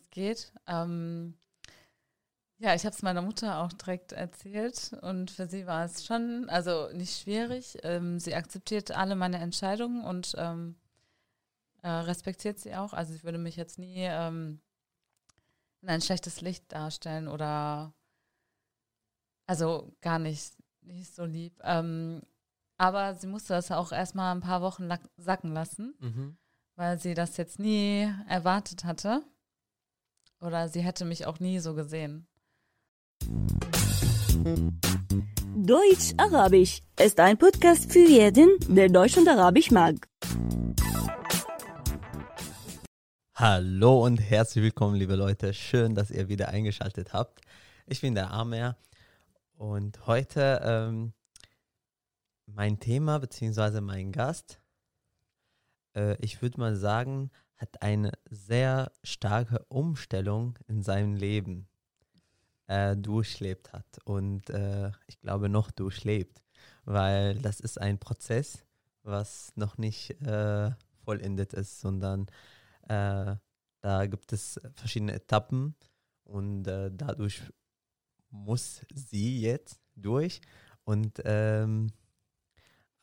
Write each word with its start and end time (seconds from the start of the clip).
es 0.00 0.10
geht. 0.10 0.52
Ähm, 0.66 1.34
ja, 2.58 2.74
ich 2.74 2.84
habe 2.84 2.94
es 2.94 3.02
meiner 3.02 3.22
Mutter 3.22 3.58
auch 3.62 3.72
direkt 3.72 4.12
erzählt 4.12 4.92
und 5.00 5.30
für 5.30 5.46
sie 5.46 5.66
war 5.66 5.84
es 5.84 6.04
schon, 6.04 6.48
also 6.50 6.90
nicht 6.92 7.18
schwierig. 7.22 7.78
Ähm, 7.82 8.18
sie 8.18 8.34
akzeptiert 8.34 8.90
alle 8.90 9.16
meine 9.16 9.38
Entscheidungen 9.38 10.04
und 10.04 10.34
ähm, 10.36 10.76
äh, 11.82 11.88
respektiert 11.88 12.58
sie 12.58 12.74
auch. 12.76 12.92
Also 12.92 13.14
ich 13.14 13.24
würde 13.24 13.38
mich 13.38 13.56
jetzt 13.56 13.78
nie 13.78 13.96
ähm, 14.00 14.60
in 15.80 15.88
ein 15.88 16.02
schlechtes 16.02 16.42
Licht 16.42 16.70
darstellen 16.70 17.28
oder 17.28 17.94
also 19.46 19.92
gar 20.00 20.18
nicht, 20.18 20.52
nicht 20.82 21.14
so 21.14 21.24
lieb. 21.24 21.58
Ähm, 21.62 22.22
aber 22.76 23.14
sie 23.14 23.26
musste 23.26 23.54
das 23.54 23.70
auch 23.72 23.90
erstmal 23.90 24.34
ein 24.34 24.40
paar 24.40 24.62
Wochen 24.62 24.88
sacken 25.16 25.52
lassen, 25.52 25.94
mhm. 25.98 26.36
weil 26.76 26.98
sie 26.98 27.14
das 27.14 27.36
jetzt 27.36 27.58
nie 27.58 28.12
erwartet 28.28 28.84
hatte. 28.84 29.22
Oder 30.40 30.70
sie 30.70 30.80
hätte 30.80 31.04
mich 31.04 31.26
auch 31.26 31.38
nie 31.38 31.58
so 31.58 31.74
gesehen. 31.74 32.26
Deutsch-Arabisch 35.54 36.80
ist 36.98 37.20
ein 37.20 37.36
Podcast 37.36 37.92
für 37.92 37.98
jeden, 38.08 38.48
der 38.74 38.88
Deutsch 38.88 39.18
und 39.18 39.28
Arabisch 39.28 39.70
mag. 39.70 40.08
Hallo 43.34 44.04
und 44.04 44.16
herzlich 44.18 44.64
willkommen, 44.64 44.96
liebe 44.96 45.14
Leute. 45.14 45.52
Schön, 45.52 45.94
dass 45.94 46.10
ihr 46.10 46.28
wieder 46.28 46.48
eingeschaltet 46.48 47.12
habt. 47.12 47.42
Ich 47.86 48.00
bin 48.00 48.14
der 48.14 48.30
Amer 48.30 48.78
und 49.58 50.06
heute 50.06 50.60
ähm, 50.64 51.12
mein 52.46 52.80
Thema 52.80 53.18
bzw. 53.18 53.82
mein 53.82 54.10
Gast, 54.10 54.58
äh, 55.94 56.16
ich 56.24 56.40
würde 56.40 56.58
mal 56.58 56.76
sagen, 56.76 57.30
hat 57.60 57.82
eine 57.82 58.12
sehr 58.30 58.90
starke 59.04 59.64
Umstellung 59.68 60.58
in 60.66 60.82
seinem 60.82 61.14
Leben 61.14 61.68
äh, 62.66 62.96
durchlebt 62.96 63.72
hat 63.72 63.98
und 64.04 64.48
äh, 64.48 64.90
ich 65.06 65.20
glaube 65.20 65.50
noch 65.50 65.70
durchlebt, 65.70 66.42
weil 66.84 67.34
das 67.36 67.60
ist 67.60 67.78
ein 67.78 67.98
Prozess, 67.98 68.64
was 69.02 69.52
noch 69.56 69.76
nicht 69.76 70.10
äh, 70.22 70.70
vollendet 71.04 71.52
ist, 71.52 71.80
sondern 71.80 72.28
äh, 72.88 73.36
da 73.82 74.06
gibt 74.06 74.32
es 74.32 74.58
verschiedene 74.74 75.12
Etappen 75.12 75.74
und 76.24 76.66
äh, 76.66 76.90
dadurch 76.90 77.42
muss 78.30 78.80
sie 78.94 79.40
jetzt 79.40 79.80
durch. 79.96 80.40
Und 80.84 81.20
ähm, 81.24 81.92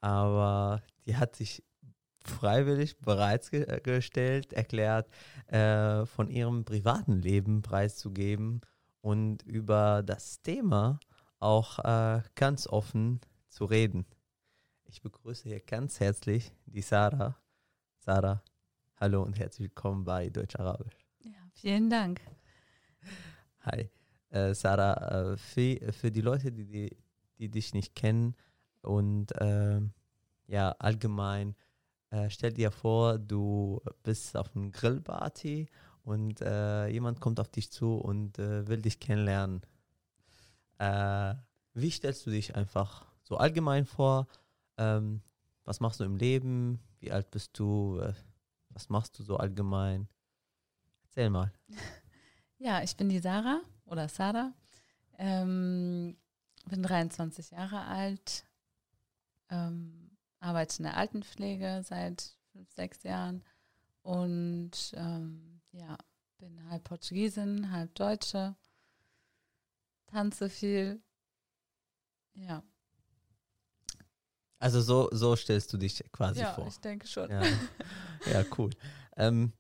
aber 0.02 0.82
die 1.06 1.16
hat 1.16 1.36
sich 1.36 1.64
freiwillig 2.30 2.98
bereitgestellt, 3.00 4.54
erklärt, 4.54 5.10
äh, 5.48 6.06
von 6.06 6.30
ihrem 6.30 6.66
privaten 6.66 7.22
Leben 7.22 7.62
preiszugeben 7.62 8.62
und 9.02 9.44
über 9.44 10.04
das 10.04 10.42
Thema 10.42 11.00
auch 11.40 11.80
äh, 11.80 12.22
ganz 12.36 12.68
offen 12.68 13.22
zu 13.50 13.66
reden. 13.66 14.06
Ich 14.86 15.02
begrüße 15.02 15.50
hier 15.50 15.60
ganz 15.60 16.00
herzlich 16.00 16.54
die 16.66 16.82
Sarah. 16.82 17.38
Sarah, 18.00 18.42
Hallo 19.00 19.22
und 19.22 19.38
herzlich 19.38 19.70
willkommen 19.70 20.04
bei 20.06 20.28
Deutsch-Arabisch. 20.30 21.06
Ja, 21.20 21.38
vielen 21.54 21.88
Dank. 21.88 22.20
Hi. 23.60 23.92
Äh, 24.30 24.56
Sarah, 24.56 25.34
äh, 25.34 25.38
für, 25.38 25.94
für 25.94 26.10
die 26.10 26.22
Leute, 26.22 26.52
die, 26.52 26.66
die, 26.66 26.98
die 27.38 27.50
dich 27.50 27.76
nicht 27.76 27.94
kennen 27.94 28.36
und 28.82 29.40
äh, 29.40 29.82
ja, 30.48 30.72
allgemein, 30.80 31.56
äh, 32.10 32.30
stell 32.30 32.54
dir 32.54 32.72
vor, 32.72 33.18
du 33.18 33.82
bist 34.04 34.36
auf 34.38 34.56
einem 34.56 34.72
Grillparty 34.72 35.70
und 36.04 36.42
äh, 36.42 36.88
jemand 36.88 37.20
kommt 37.20 37.40
auf 37.40 37.50
dich 37.50 37.72
zu 37.72 37.96
und 37.96 38.40
äh, 38.40 38.68
will 38.68 38.82
dich 38.82 39.00
kennenlernen. 39.00 39.62
wie 40.80 41.92
stellst 41.92 42.26
du 42.26 42.30
dich 42.30 42.56
einfach 42.56 43.06
so 43.24 43.38
allgemein 43.38 43.86
vor? 43.86 44.28
Ähm, 44.78 45.22
was 45.64 45.80
machst 45.80 46.00
du 46.00 46.04
im 46.04 46.16
Leben? 46.16 46.80
Wie 47.00 47.12
alt 47.12 47.32
bist 47.32 47.58
du? 47.58 48.00
Was 48.70 48.90
machst 48.90 49.18
du 49.18 49.24
so 49.24 49.38
allgemein? 49.38 50.08
Erzähl 51.04 51.30
mal. 51.30 51.52
Ja, 52.60 52.82
ich 52.82 52.98
bin 52.98 53.08
die 53.08 53.20
Sarah 53.20 53.62
oder 53.86 54.10
Sarah. 54.10 54.52
Ähm, 55.20 56.18
bin 56.66 56.84
23 56.84 57.52
Jahre 57.52 57.82
alt, 57.86 58.46
ähm, 59.50 60.07
arbeite 60.40 60.78
in 60.80 60.84
der 60.84 60.98
Altenpflege 60.98 61.82
seit 61.84 62.36
fünf, 62.52 62.72
sechs 62.74 63.04
Jahren 63.04 63.44
und 64.02 64.94
ähm, 64.94 65.62
ja, 65.72 65.98
bin 66.38 66.70
halb 66.70 66.84
Portugiesin, 66.84 67.72
halb 67.72 67.94
Deutsche, 67.96 68.56
tanze 70.08 70.50
viel. 70.50 71.02
Ja. 72.34 72.64
Also 74.60 74.82
so, 74.82 75.10
so 75.12 75.36
stellst 75.36 75.72
du 75.74 75.78
dich 75.78 76.04
quasi 76.12 76.42
ja, 76.42 76.54
vor. 76.54 76.66
Ja, 76.66 76.70
ich 76.70 76.80
denke 76.80 77.08
schon. 77.08 77.30
Ja, 77.30 77.42
ja 78.32 78.44
cool. 78.58 78.72
Ähm, 79.16 79.54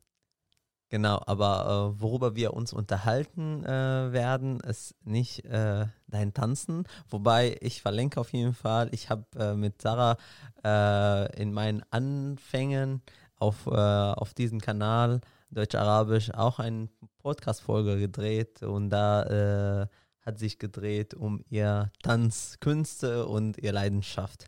genau, 0.89 1.21
aber 1.25 1.93
äh, 1.95 2.01
worüber 2.01 2.35
wir 2.35 2.53
uns 2.53 2.73
unterhalten 2.73 3.63
äh, 3.63 4.11
werden, 4.11 4.59
ist 4.61 4.95
nicht 5.03 5.45
äh, 5.45 5.87
dein 6.07 6.33
Tanzen. 6.33 6.85
Wobei 7.09 7.57
ich 7.61 7.81
verlinke 7.81 8.19
auf 8.19 8.33
jeden 8.33 8.53
Fall. 8.53 8.89
Ich 8.91 9.09
habe 9.09 9.25
äh, 9.37 9.53
mit 9.53 9.81
Sarah 9.81 10.17
äh, 10.63 11.41
in 11.41 11.53
meinen 11.53 11.83
Anfängen 11.91 13.01
auf, 13.35 13.67
äh, 13.67 13.71
auf 13.71 14.33
diesem 14.33 14.59
Kanal 14.59 15.21
Deutsch-Arabisch 15.51 16.31
auch 16.31 16.59
eine 16.59 16.89
Podcast-Folge 17.19 17.99
gedreht 17.99 18.63
und 18.63 18.89
da 18.89 19.87
hat 20.27 20.39
sich 20.39 20.59
gedreht 20.59 21.13
um 21.13 21.41
ihr 21.49 21.89
Tanzkünste 22.03 23.27
und 23.27 23.57
ihr 23.59 23.71
Leidenschaft. 23.71 24.47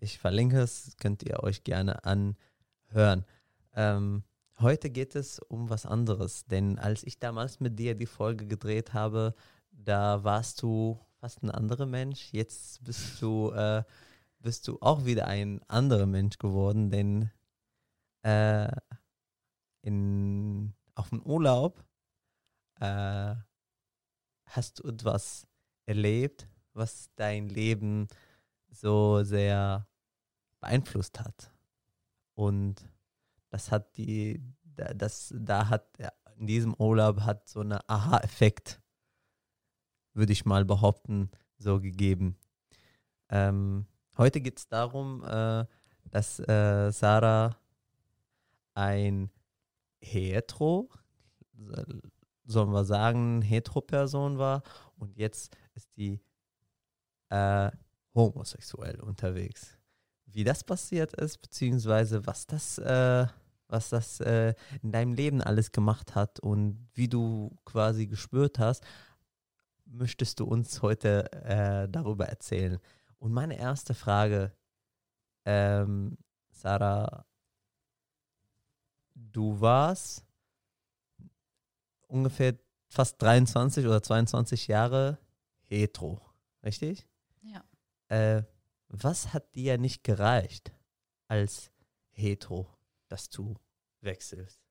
Ich 0.00 0.18
verlinke 0.18 0.58
es, 0.58 0.96
könnt 1.00 1.22
ihr 1.22 1.44
euch 1.44 1.62
gerne 1.62 2.04
anhören. 2.04 3.24
Ähm, 3.76 4.24
heute 4.58 4.90
geht 4.90 5.14
es 5.14 5.38
um 5.38 5.70
was 5.70 5.86
anderes, 5.86 6.46
denn 6.46 6.80
als 6.80 7.04
ich 7.04 7.20
damals 7.20 7.60
mit 7.60 7.78
dir 7.78 7.94
die 7.94 8.06
Folge 8.06 8.46
gedreht 8.46 8.92
habe, 8.92 9.34
da 9.76 10.24
warst 10.24 10.62
du 10.62 10.98
fast 11.20 11.42
ein 11.42 11.50
anderer 11.50 11.86
Mensch. 11.86 12.32
Jetzt 12.32 12.84
bist 12.84 13.20
du, 13.20 13.50
äh, 13.52 13.82
bist 14.40 14.68
du 14.68 14.78
auch 14.80 15.04
wieder 15.04 15.26
ein 15.26 15.62
anderer 15.68 16.06
Mensch 16.06 16.38
geworden, 16.38 16.90
denn 16.90 17.30
äh, 18.22 18.70
in, 19.82 20.74
auf 20.94 21.10
dem 21.10 21.22
Urlaub 21.22 21.84
äh, 22.80 23.34
hast 24.46 24.78
du 24.78 24.88
etwas 24.88 25.46
erlebt, 25.86 26.48
was 26.72 27.10
dein 27.16 27.48
Leben 27.48 28.08
so 28.70 29.22
sehr 29.22 29.86
beeinflusst 30.60 31.20
hat. 31.20 31.52
Und 32.34 32.88
das 33.50 33.70
hat 33.70 33.96
die, 33.96 34.42
das, 34.62 35.32
da 35.36 35.68
hat 35.68 35.86
in 36.36 36.46
diesem 36.46 36.74
Urlaub 36.74 37.20
hat 37.20 37.48
so 37.48 37.60
eine 37.60 37.88
Aha-Effekt, 37.88 38.80
würde 40.14 40.32
ich 40.32 40.44
mal 40.44 40.64
behaupten, 40.64 41.30
so 41.58 41.80
gegeben. 41.80 42.36
Ähm, 43.28 43.86
heute 44.16 44.40
geht 44.40 44.58
es 44.58 44.68
darum, 44.68 45.22
äh, 45.24 45.64
dass 46.10 46.38
äh, 46.40 46.90
Sarah 46.90 47.56
ein 48.74 49.30
Hetero, 50.00 50.90
sollen 52.44 52.72
wir 52.72 52.84
sagen, 52.84 53.42
Hetero-Person 53.42 54.38
war 54.38 54.62
und 54.96 55.16
jetzt 55.16 55.56
ist 55.74 55.88
die 55.96 56.20
äh, 57.30 57.70
homosexuell 58.14 59.00
unterwegs 59.00 59.78
wie 60.34 60.44
das 60.44 60.64
passiert 60.64 61.14
ist, 61.14 61.38
beziehungsweise 61.40 62.26
was 62.26 62.46
das, 62.46 62.78
äh, 62.78 63.26
was 63.68 63.88
das 63.88 64.20
äh, 64.20 64.54
in 64.82 64.92
deinem 64.92 65.14
Leben 65.14 65.40
alles 65.40 65.72
gemacht 65.72 66.14
hat 66.14 66.40
und 66.40 66.88
wie 66.92 67.08
du 67.08 67.56
quasi 67.64 68.06
gespürt 68.06 68.58
hast, 68.58 68.84
möchtest 69.94 70.40
du 70.40 70.44
uns 70.44 70.82
heute 70.82 71.32
äh, 71.32 71.88
darüber 71.88 72.26
erzählen. 72.26 72.78
Und 73.18 73.32
meine 73.32 73.58
erste 73.58 73.94
Frage, 73.94 74.52
ähm, 75.44 76.18
Sarah, 76.50 77.24
du 79.14 79.60
warst 79.60 80.24
ungefähr 82.06 82.54
fast 82.88 83.20
23 83.22 83.86
oder 83.86 84.02
22 84.02 84.68
Jahre 84.68 85.18
hetero, 85.62 86.20
richtig? 86.62 87.06
Ja. 87.42 87.64
Äh, 88.08 88.44
was 88.88 89.32
hat 89.32 89.54
dir 89.54 89.78
nicht 89.78 90.04
gereicht 90.04 90.72
als 91.26 91.70
Hetero, 92.10 92.68
dass 93.08 93.28
du 93.28 93.56
wechselst? 94.00 94.63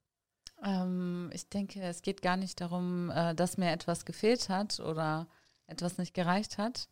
Ähm, 0.64 1.30
ich 1.34 1.50
denke, 1.50 1.82
es 1.82 2.02
geht 2.02 2.22
gar 2.22 2.38
nicht 2.38 2.62
darum, 2.62 3.10
äh, 3.12 3.36
dass 3.36 3.58
mir 3.58 3.72
etwas 3.72 4.06
gefehlt 4.06 4.50
hat 4.50 4.80
oder 4.80 5.28
etwas 5.68 5.98
nicht 5.98 6.14
gereicht 6.14 6.58
hat. 6.58 6.88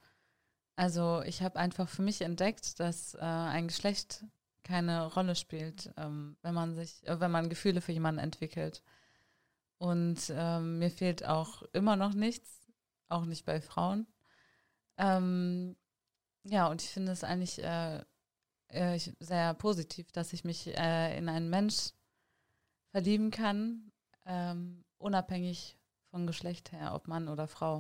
Also 0.75 1.21
ich 1.25 1.41
habe 1.41 1.59
einfach 1.59 1.87
für 1.87 2.01
mich 2.01 2.21
entdeckt, 2.21 2.79
dass 2.79 3.15
äh, 3.15 3.19
ein 3.19 3.67
Geschlecht 3.67 4.25
keine 4.63 5.07
Rolle 5.13 5.35
spielt, 5.35 5.91
ähm, 5.97 6.37
wenn 6.41 6.53
man 6.53 6.75
sich, 6.75 7.05
äh, 7.07 7.19
wenn 7.19 7.31
man 7.31 7.49
Gefühle 7.49 7.81
für 7.81 7.91
jemanden 7.91 8.19
entwickelt. 8.19 8.83
Und 9.77 10.31
ähm, 10.35 10.79
mir 10.79 10.91
fehlt 10.91 11.25
auch 11.25 11.63
immer 11.73 11.95
noch 11.95 12.13
nichts, 12.13 12.67
auch 13.09 13.25
nicht 13.25 13.45
bei 13.45 13.61
Frauen. 13.61 14.05
Ähm, 14.97 15.75
ja, 16.43 16.67
und 16.67 16.81
ich 16.81 16.89
finde 16.89 17.11
es 17.11 17.23
eigentlich 17.23 17.63
äh, 17.63 18.03
äh, 18.67 18.99
sehr 19.19 19.53
positiv, 19.55 20.11
dass 20.11 20.33
ich 20.33 20.43
mich 20.43 20.67
äh, 20.67 21.17
in 21.17 21.29
einen 21.29 21.49
Mensch 21.49 21.93
verlieben 22.91 23.31
kann, 23.31 23.91
ähm, 24.25 24.83
unabhängig 24.97 25.77
von 26.11 26.27
Geschlecht 26.27 26.71
her, 26.71 26.93
ob 26.93 27.07
Mann 27.07 27.27
oder 27.27 27.47
Frau. 27.47 27.79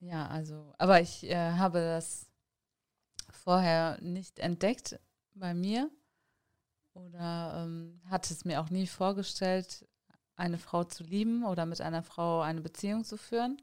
Ja, 0.00 0.26
also, 0.28 0.72
aber 0.78 1.00
ich 1.00 1.24
äh, 1.24 1.52
habe 1.52 1.80
das 1.80 2.30
vorher 3.30 4.00
nicht 4.00 4.38
entdeckt 4.38 5.00
bei 5.34 5.54
mir 5.54 5.90
oder 6.92 7.64
ähm, 7.64 8.00
hatte 8.08 8.32
es 8.32 8.44
mir 8.44 8.60
auch 8.60 8.70
nie 8.70 8.86
vorgestellt, 8.86 9.86
eine 10.36 10.58
Frau 10.58 10.84
zu 10.84 11.04
lieben 11.04 11.44
oder 11.44 11.66
mit 11.66 11.80
einer 11.80 12.02
Frau 12.02 12.40
eine 12.40 12.60
Beziehung 12.60 13.04
zu 13.04 13.16
führen. 13.16 13.60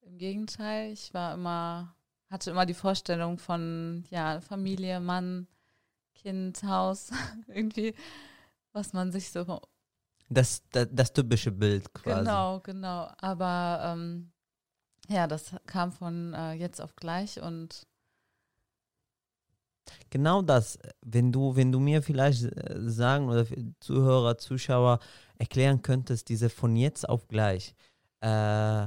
Im 0.00 0.18
Gegenteil, 0.18 0.92
ich 0.92 1.14
war 1.14 1.34
immer, 1.34 1.94
hatte 2.30 2.50
immer 2.50 2.66
die 2.66 2.74
Vorstellung 2.74 3.38
von 3.38 4.04
ja, 4.10 4.40
Familie, 4.40 5.00
Mann, 5.00 5.46
Kind, 6.14 6.62
Haus, 6.62 7.10
irgendwie, 7.48 7.94
was 8.72 8.92
man 8.92 9.12
sich 9.12 9.30
so. 9.30 9.60
Das, 10.28 10.62
das, 10.70 10.88
das 10.90 11.12
typische 11.12 11.52
Bild 11.52 11.92
quasi. 11.92 12.20
Genau, 12.20 12.60
genau. 12.60 13.10
Aber 13.18 13.80
ähm, 13.84 14.32
ja, 15.08 15.26
das 15.26 15.54
kam 15.66 15.92
von 15.92 16.32
äh, 16.32 16.52
jetzt 16.52 16.80
auf 16.80 16.96
gleich 16.96 17.40
und 17.40 17.86
Genau 20.10 20.42
das, 20.42 20.78
wenn 21.02 21.30
du, 21.30 21.56
wenn 21.56 21.70
du 21.70 21.78
mir 21.78 22.02
vielleicht 22.02 22.44
äh, 22.44 22.88
sagen 22.88 23.28
oder 23.28 23.46
Zuhörer, 23.80 24.38
Zuschauer 24.38 24.98
erklären 25.38 25.82
könntest, 25.82 26.28
diese 26.28 26.48
von 26.48 26.76
jetzt 26.76 27.06
auf 27.08 27.28
gleich, 27.28 27.74
äh, 28.20 28.86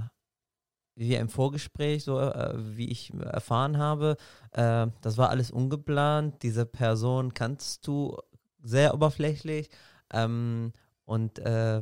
wie 0.97 1.13
im 1.13 1.29
Vorgespräch, 1.29 2.03
so 2.03 2.19
äh, 2.19 2.53
wie 2.57 2.89
ich 2.89 3.13
erfahren 3.13 3.77
habe, 3.77 4.17
äh, 4.51 4.87
das 5.01 5.17
war 5.17 5.29
alles 5.29 5.51
ungeplant. 5.51 6.41
Diese 6.41 6.65
Person 6.65 7.35
kannst 7.35 7.85
du 7.85 8.17
sehr 8.63 8.95
oberflächlich 8.95 9.69
ähm, 10.11 10.73
und 11.05 11.37
äh, 11.39 11.81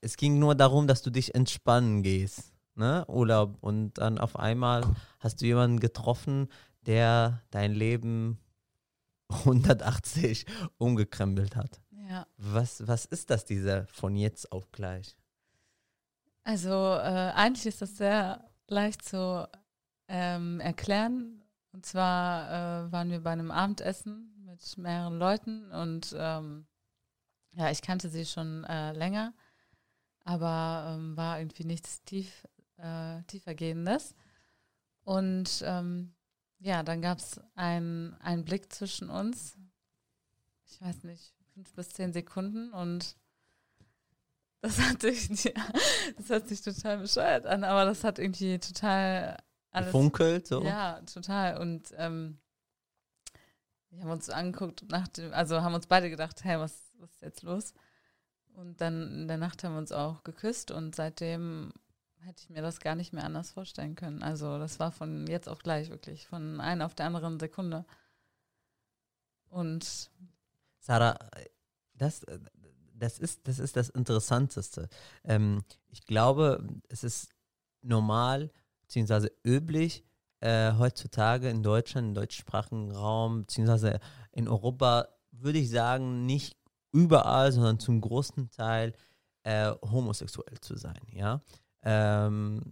es 0.00 0.16
ging 0.16 0.38
nur 0.38 0.54
darum, 0.54 0.86
dass 0.86 1.02
du 1.02 1.10
dich 1.10 1.34
entspannen 1.34 2.02
gehst, 2.02 2.54
ne? 2.74 3.04
Urlaub 3.06 3.58
und 3.60 3.98
dann 3.98 4.18
auf 4.18 4.36
einmal 4.38 4.84
hast 5.20 5.42
du 5.42 5.46
jemanden 5.46 5.78
getroffen, 5.78 6.48
der 6.86 7.42
dein 7.50 7.72
Leben 7.72 8.38
180 9.28 10.46
umgekrempelt 10.78 11.54
hat. 11.54 11.82
ja. 12.08 12.26
Was, 12.38 12.86
was 12.86 13.04
ist 13.04 13.28
das, 13.28 13.44
dieser 13.44 13.86
von 13.88 14.16
jetzt 14.16 14.52
auf 14.52 14.72
gleich? 14.72 15.16
Also 16.44 16.70
äh, 16.70 17.32
eigentlich 17.34 17.66
ist 17.66 17.82
das 17.82 17.96
sehr 17.96 18.50
leicht 18.68 19.02
zu 19.02 19.48
ähm, 20.08 20.60
erklären. 20.60 21.42
Und 21.72 21.86
zwar 21.86 22.86
äh, 22.86 22.92
waren 22.92 23.10
wir 23.10 23.20
bei 23.20 23.30
einem 23.30 23.50
Abendessen 23.50 24.30
mit 24.44 24.78
mehreren 24.78 25.18
Leuten 25.18 25.72
und 25.72 26.14
ähm, 26.16 26.66
ja, 27.52 27.70
ich 27.70 27.82
kannte 27.82 28.08
sie 28.08 28.26
schon 28.26 28.64
äh, 28.64 28.92
länger, 28.92 29.32
aber 30.24 30.94
ähm, 30.94 31.16
war 31.16 31.38
irgendwie 31.38 31.64
nichts 31.64 32.02
tief, 32.04 32.46
äh, 32.76 33.22
tiefergehendes. 33.24 34.14
Und 35.02 35.62
ähm, 35.64 36.14
ja, 36.58 36.82
dann 36.82 37.02
gab 37.02 37.18
es 37.18 37.40
ein, 37.54 38.16
einen 38.20 38.44
Blick 38.44 38.72
zwischen 38.72 39.10
uns. 39.10 39.56
Ich 40.66 40.80
weiß 40.80 41.04
nicht, 41.04 41.34
fünf 41.52 41.72
bis 41.74 41.90
zehn 41.90 42.12
Sekunden 42.12 42.72
und 42.72 43.16
das 44.64 44.80
hat 44.80 45.02
sich, 45.02 45.28
das 46.16 46.28
hört 46.30 46.48
sich 46.48 46.62
total 46.62 46.98
bescheuert 46.98 47.44
an, 47.44 47.64
aber 47.64 47.84
das 47.84 48.02
hat 48.02 48.18
irgendwie 48.18 48.58
total 48.58 49.36
alles. 49.70 49.88
Gefunkelt, 49.88 50.46
so? 50.46 50.64
Ja, 50.64 51.02
total. 51.02 51.58
Und 51.58 51.92
ähm, 51.98 52.38
wir 53.90 54.02
haben 54.02 54.10
uns 54.10 54.30
angeguckt, 54.30 54.90
nach 54.90 55.06
dem, 55.08 55.34
also 55.34 55.60
haben 55.60 55.74
uns 55.74 55.86
beide 55.86 56.08
gedacht, 56.08 56.44
hey, 56.44 56.58
was, 56.58 56.92
was 56.98 57.10
ist 57.10 57.20
jetzt 57.20 57.42
los? 57.42 57.74
Und 58.54 58.80
dann 58.80 59.12
in 59.12 59.28
der 59.28 59.36
Nacht 59.36 59.62
haben 59.64 59.74
wir 59.74 59.78
uns 59.78 59.92
auch 59.92 60.24
geküsst 60.24 60.70
und 60.70 60.94
seitdem 60.94 61.72
hätte 62.20 62.42
ich 62.42 62.48
mir 62.48 62.62
das 62.62 62.80
gar 62.80 62.94
nicht 62.94 63.12
mehr 63.12 63.24
anders 63.24 63.50
vorstellen 63.50 63.96
können. 63.96 64.22
Also 64.22 64.58
das 64.58 64.80
war 64.80 64.92
von 64.92 65.26
jetzt 65.26 65.48
auf 65.48 65.58
gleich 65.58 65.90
wirklich, 65.90 66.26
von 66.26 66.58
einer 66.60 66.86
auf 66.86 66.94
der 66.94 67.04
anderen 67.04 67.38
Sekunde. 67.38 67.84
Und 69.50 70.10
Sarah, 70.78 71.18
das, 71.92 72.24
das, 72.94 73.18
ist, 73.18 73.46
das 73.46 73.58
ist 73.58 73.76
das 73.76 73.88
Interessanteste. 73.90 74.88
Ähm, 75.24 75.62
ich 75.90 76.06
glaube, 76.06 76.66
es 76.88 77.04
ist 77.04 77.30
normal 77.82 78.50
bzw. 78.82 79.28
üblich, 79.44 80.04
äh, 80.40 80.72
heutzutage 80.78 81.48
in 81.48 81.62
Deutschland, 81.62 82.08
im 82.08 82.14
deutschsprachigen 82.14 82.90
Raum, 82.92 83.40
beziehungsweise 83.42 84.00
in 84.32 84.48
Europa, 84.48 85.08
würde 85.30 85.58
ich 85.58 85.70
sagen, 85.70 86.26
nicht 86.26 86.56
überall, 86.92 87.52
sondern 87.52 87.78
zum 87.78 88.00
großen 88.00 88.50
Teil 88.50 88.94
äh, 89.42 89.72
homosexuell 89.82 90.60
zu 90.60 90.76
sein, 90.76 91.00
ja. 91.12 91.40
Ähm, 91.82 92.62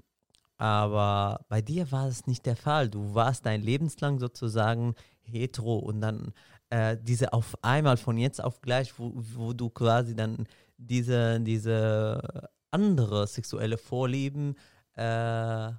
aber 0.56 1.44
bei 1.48 1.60
dir 1.60 1.90
war 1.90 2.06
es 2.06 2.26
nicht 2.26 2.46
der 2.46 2.56
Fall. 2.56 2.88
Du 2.88 3.14
warst 3.14 3.44
dein 3.46 3.62
Lebenslang 3.62 4.20
sozusagen 4.20 4.94
hetero 5.22 5.76
und 5.76 6.00
dann 6.00 6.32
äh, 6.72 6.96
diese 6.98 7.34
auf 7.34 7.54
einmal 7.62 7.98
von 7.98 8.16
jetzt 8.16 8.42
auf 8.42 8.62
gleich, 8.62 8.98
wo, 8.98 9.12
wo 9.14 9.52
du 9.52 9.68
quasi 9.68 10.16
dann 10.16 10.46
diese, 10.78 11.38
diese 11.40 12.48
andere 12.70 13.26
sexuelle 13.26 13.76
Vorlieben 13.76 14.56
äh, 14.94 15.70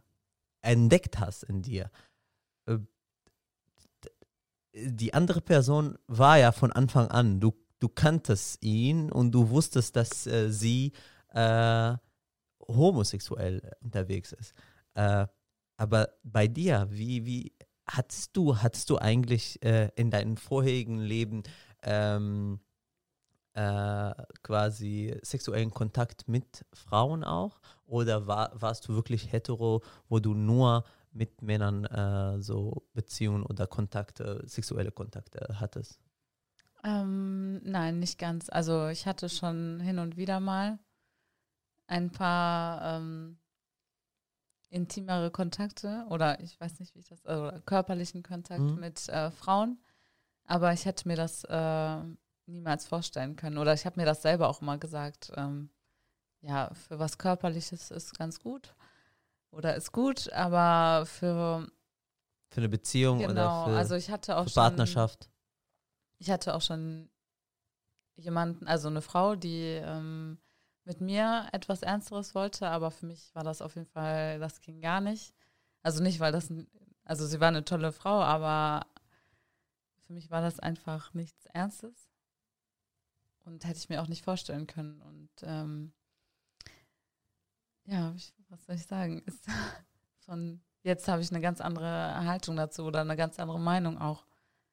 entdeckt 0.61 1.19
hast 1.19 1.43
in 1.45 1.63
dir. 1.63 1.89
Äh, 2.67 2.77
die 4.75 5.15
andere 5.15 5.41
Person 5.41 5.97
war 6.05 6.37
ja 6.37 6.51
von 6.51 6.71
Anfang 6.71 7.07
an. 7.07 7.39
Du, 7.39 7.53
du 7.79 7.89
kanntest 7.89 8.63
ihn 8.63 9.11
und 9.11 9.31
du 9.31 9.49
wusstest, 9.49 9.95
dass 9.95 10.27
äh, 10.27 10.51
sie 10.51 10.91
äh, 11.29 11.95
homosexuell 12.67 13.71
unterwegs 13.81 14.31
ist. 14.31 14.53
Äh, 14.93 15.25
aber 15.75 16.09
bei 16.21 16.47
dir, 16.47 16.87
wie, 16.91 17.25
wie 17.25 17.51
hattest 17.87 18.35
du, 18.35 18.57
hattest 18.57 18.89
du 18.89 18.97
eigentlich 18.97 19.63
äh, 19.63 19.89
in 19.95 20.11
deinem 20.11 20.37
vorherigen 20.37 20.99
Leben 20.99 21.43
ähm, 21.83 22.59
äh, 23.53 24.13
quasi 24.41 25.17
sexuellen 25.21 25.71
Kontakt 25.71 26.27
mit 26.27 26.65
Frauen 26.73 27.23
auch? 27.23 27.59
Oder 27.85 28.27
war, 28.27 28.51
warst 28.53 28.87
du 28.87 28.95
wirklich 28.95 29.31
hetero, 29.31 29.83
wo 30.09 30.19
du 30.19 30.33
nur 30.33 30.83
mit 31.11 31.41
Männern 31.41 31.85
äh, 31.85 32.41
so 32.41 32.87
Beziehungen 32.93 33.43
oder 33.43 33.67
Kontakte, 33.67 34.41
sexuelle 34.45 34.91
Kontakte 34.91 35.59
hattest? 35.59 35.99
ähm, 36.83 37.61
nein, 37.63 37.99
nicht 37.99 38.19
ganz. 38.19 38.49
Also 38.49 38.87
ich 38.87 39.05
hatte 39.05 39.29
schon 39.29 39.79
hin 39.79 39.99
und 39.99 40.17
wieder 40.17 40.39
mal 40.39 40.79
ein 41.87 42.11
paar 42.11 42.97
ähm, 42.97 43.37
intimere 44.73 45.29
Kontakte 45.31 46.05
oder 46.09 46.39
ich 46.41 46.59
weiß 46.59 46.79
nicht, 46.79 46.95
wie 46.95 46.99
ich 46.99 47.07
das, 47.07 47.25
also 47.25 47.57
körperlichen 47.65 48.23
Kontakt 48.23 48.61
Mhm. 48.61 48.79
mit 48.79 49.07
äh, 49.09 49.31
Frauen, 49.31 49.77
aber 50.45 50.73
ich 50.73 50.85
hätte 50.85 51.07
mir 51.07 51.15
das 51.15 51.43
äh, 51.45 51.99
niemals 52.47 52.85
vorstellen 52.87 53.35
können 53.35 53.57
oder 53.57 53.73
ich 53.73 53.85
habe 53.85 53.99
mir 53.99 54.05
das 54.05 54.21
selber 54.21 54.49
auch 54.49 54.61
immer 54.61 54.77
gesagt. 54.77 55.31
Ähm, 55.35 55.69
ja, 56.41 56.71
für 56.73 56.99
was 56.99 57.17
Körperliches 57.17 57.91
ist 57.91 58.17
ganz 58.17 58.39
gut 58.39 58.75
oder 59.51 59.75
ist 59.75 59.91
gut, 59.91 60.31
aber 60.33 61.05
für 61.05 61.67
Für 62.49 62.57
eine 62.61 62.69
Beziehung 62.69 63.19
genau, 63.19 63.31
oder 63.31 63.65
für, 63.71 63.77
also 63.77 63.95
ich 63.95 64.09
hatte 64.09 64.35
auch 64.37 64.43
für 64.43 64.49
schon 64.49 64.63
Partnerschaft? 64.63 65.29
ich 66.17 66.29
hatte 66.29 66.53
auch 66.55 66.61
schon 66.61 67.09
jemanden, 68.15 68.67
also 68.67 68.87
eine 68.87 69.01
Frau, 69.01 69.35
die 69.35 69.81
ähm, 69.83 70.37
mit 70.85 71.01
mir 71.01 71.47
etwas 71.51 71.81
Ernsteres 71.81 72.35
wollte, 72.35 72.67
aber 72.67 72.91
für 72.91 73.05
mich 73.05 73.33
war 73.33 73.43
das 73.43 73.61
auf 73.61 73.75
jeden 73.75 73.87
Fall, 73.87 74.39
das 74.39 74.61
ging 74.61 74.81
gar 74.81 75.01
nicht. 75.01 75.33
Also 75.81 76.03
nicht, 76.03 76.19
weil 76.19 76.31
das, 76.31 76.51
also 77.03 77.25
sie 77.25 77.39
war 77.39 77.47
eine 77.49 77.65
tolle 77.65 77.91
Frau, 77.91 78.21
aber 78.21 78.85
für 80.01 80.13
mich 80.13 80.29
war 80.29 80.41
das 80.41 80.59
einfach 80.59 81.13
nichts 81.13 81.45
Ernstes. 81.47 82.09
Und 83.45 83.65
hätte 83.65 83.77
ich 83.77 83.89
mir 83.89 84.01
auch 84.01 84.07
nicht 84.07 84.23
vorstellen 84.23 84.67
können. 84.67 85.01
Und 85.01 85.29
ähm, 85.41 85.93
ja, 87.85 88.13
ich, 88.15 88.33
was 88.49 88.65
soll 88.65 88.75
ich 88.75 88.85
sagen? 88.85 89.21
Ist 89.25 89.45
von 90.19 90.61
jetzt 90.83 91.07
habe 91.07 91.21
ich 91.21 91.31
eine 91.31 91.41
ganz 91.41 91.59
andere 91.59 92.25
Haltung 92.25 92.55
dazu 92.55 92.83
oder 92.83 93.01
eine 93.01 93.15
ganz 93.15 93.39
andere 93.39 93.59
Meinung 93.59 93.97
auch 93.97 94.25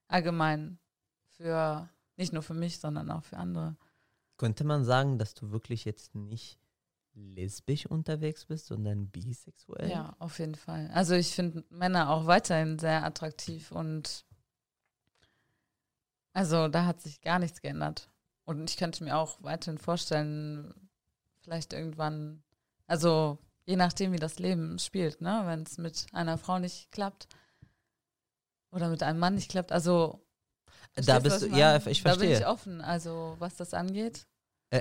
allgemein 0.09 0.79
für 1.29 1.89
nicht 2.17 2.33
nur 2.33 2.43
für 2.43 2.55
mich, 2.55 2.79
sondern 2.79 3.11
auch 3.11 3.25
für 3.25 3.39
andere. 3.39 3.77
Könnte 4.41 4.65
man 4.65 4.85
sagen, 4.85 5.19
dass 5.19 5.35
du 5.35 5.51
wirklich 5.51 5.85
jetzt 5.85 6.15
nicht 6.15 6.59
lesbisch 7.13 7.85
unterwegs 7.85 8.47
bist, 8.47 8.69
sondern 8.69 9.11
bisexuell? 9.11 9.91
Ja, 9.91 10.17
auf 10.19 10.39
jeden 10.39 10.55
Fall. 10.55 10.91
Also 10.95 11.15
ich 11.15 11.35
finde 11.35 11.63
Männer 11.69 12.09
auch 12.09 12.25
weiterhin 12.25 12.79
sehr 12.79 13.05
attraktiv 13.05 13.71
und 13.71 14.25
Also 16.33 16.69
da 16.69 16.87
hat 16.87 17.03
sich 17.03 17.21
gar 17.21 17.39
nichts 17.39 17.61
geändert. 17.61 18.09
Und 18.45 18.71
ich 18.71 18.79
könnte 18.79 19.05
mir 19.05 19.19
auch 19.19 19.43
weiterhin 19.43 19.77
vorstellen, 19.77 20.73
vielleicht 21.43 21.75
irgendwann, 21.75 22.43
also 22.87 23.39
je 23.67 23.77
nachdem, 23.77 24.13
wie 24.13 24.19
das 24.19 24.39
Leben 24.39 24.79
spielt, 24.79 25.21
ne? 25.21 25.43
Wenn 25.45 25.65
es 25.65 25.77
mit 25.77 26.07
einer 26.13 26.39
Frau 26.39 26.59
nicht 26.59 26.91
klappt 26.93 27.29
oder 28.71 28.89
mit 28.89 29.03
einem 29.03 29.19
Mann 29.19 29.35
nicht 29.35 29.51
klappt. 29.51 29.71
Also 29.71 30.25
da 30.97 31.19
bist 31.19 31.43
du, 31.43 31.47
ja, 31.49 31.77
ich 31.77 32.03
Da 32.03 32.15
bin 32.17 32.31
ich 32.31 32.37
verstehe. 32.39 32.49
offen, 32.49 32.81
also 32.81 33.37
was 33.39 33.57
das 33.57 33.75
angeht. 33.75 34.27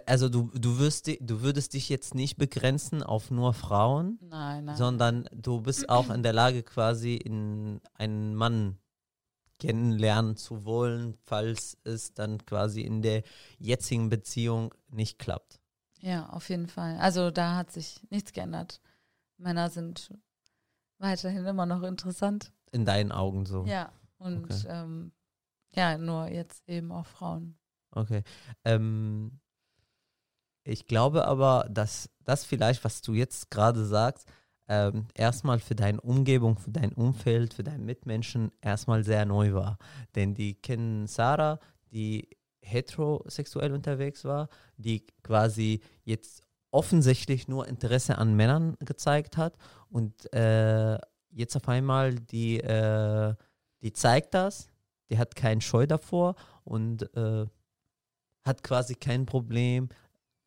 Also 0.05 0.29
du, 0.29 0.51
du, 0.53 0.77
wirst, 0.77 1.07
du 1.07 1.41
würdest 1.41 1.73
dich 1.73 1.89
jetzt 1.89 2.13
nicht 2.13 2.37
begrenzen 2.37 3.01
auf 3.01 3.31
nur 3.31 3.53
Frauen, 3.53 4.19
Nein, 4.21 4.65
nein. 4.65 4.75
sondern 4.75 5.27
du 5.33 5.61
bist 5.61 5.89
auch 5.89 6.11
in 6.11 6.21
der 6.21 6.33
Lage, 6.33 6.61
quasi 6.61 7.15
in 7.15 7.81
einen 7.95 8.35
Mann 8.35 8.77
kennenlernen 9.57 10.35
zu 10.37 10.63
wollen, 10.63 11.15
falls 11.25 11.77
es 11.83 12.13
dann 12.13 12.45
quasi 12.45 12.81
in 12.81 13.01
der 13.01 13.23
jetzigen 13.57 14.09
Beziehung 14.09 14.73
nicht 14.89 15.17
klappt. 15.19 15.59
Ja, 16.01 16.29
auf 16.29 16.47
jeden 16.49 16.67
Fall. 16.67 16.97
Also 16.99 17.31
da 17.31 17.55
hat 17.55 17.71
sich 17.71 18.01
nichts 18.09 18.31
geändert. 18.31 18.79
Männer 19.37 19.69
sind 19.69 20.13
weiterhin 20.99 21.45
immer 21.45 21.65
noch 21.65 21.81
interessant. 21.83 22.53
In 22.71 22.85
deinen 22.85 23.11
Augen 23.11 23.45
so. 23.45 23.65
Ja, 23.65 23.91
und 24.17 24.45
Okay. 24.45 24.67
ähm, 24.67 25.11
ja, 25.71 25.97
nur 25.97 26.27
jetzt 26.27 26.67
eben 26.67 26.91
auch 26.91 27.05
Frauen. 27.05 27.57
Okay. 27.91 28.23
Ähm, 28.65 29.39
ich 30.63 30.85
glaube 30.85 31.25
aber, 31.25 31.67
dass 31.69 32.09
das 32.23 32.45
vielleicht, 32.45 32.83
was 32.83 33.01
du 33.01 33.13
jetzt 33.13 33.49
gerade 33.49 33.85
sagst, 33.85 34.27
ähm, 34.67 35.07
erstmal 35.15 35.59
für 35.59 35.75
deine 35.75 35.99
Umgebung, 35.99 36.59
für 36.59 36.71
dein 36.71 36.93
Umfeld, 36.93 37.55
für 37.55 37.63
deine 37.63 37.83
Mitmenschen 37.83 38.51
erstmal 38.61 39.03
sehr 39.03 39.25
neu 39.25 39.53
war. 39.53 39.79
Denn 40.15 40.35
die 40.35 40.53
kennen 40.53 41.07
Sarah, 41.07 41.59
die 41.91 42.29
heterosexuell 42.61 43.73
unterwegs 43.73 44.25
war, 44.25 44.47
die 44.77 45.07
quasi 45.23 45.81
jetzt 46.03 46.43
offensichtlich 46.71 47.47
nur 47.47 47.67
Interesse 47.67 48.19
an 48.19 48.35
Männern 48.35 48.77
gezeigt 48.79 49.37
hat 49.37 49.57
und 49.89 50.31
äh, 50.33 50.99
jetzt 51.31 51.55
auf 51.55 51.67
einmal 51.67 52.13
die, 52.13 52.59
äh, 52.59 53.33
die 53.81 53.93
zeigt 53.93 54.35
das, 54.35 54.69
die 55.09 55.17
hat 55.17 55.35
keinen 55.35 55.61
Scheu 55.61 55.87
davor 55.87 56.35
und 56.63 57.13
äh, 57.15 57.47
hat 58.43 58.63
quasi 58.63 58.95
kein 58.95 59.25
Problem, 59.25 59.89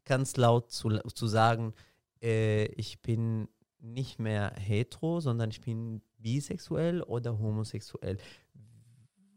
ganz 0.05 0.37
laut 0.37 0.71
zu, 0.71 0.91
zu 1.15 1.27
sagen, 1.27 1.75
äh, 2.23 2.67
ich 2.67 3.01
bin 3.03 3.49
nicht 3.79 4.19
mehr 4.19 4.55
hetero, 4.57 5.21
sondern 5.21 5.51
ich 5.51 5.61
bin 5.61 6.03
bisexuell 6.19 7.03
oder 7.03 7.39
homosexuell. 7.39 8.19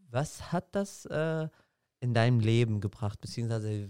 Was 0.10 0.52
hat 0.52 0.76
das 0.76 1.06
äh, 1.06 1.48
in 2.00 2.14
deinem 2.14 2.40
Leben 2.40 2.80
gebracht, 2.80 3.20
beziehungsweise 3.20 3.90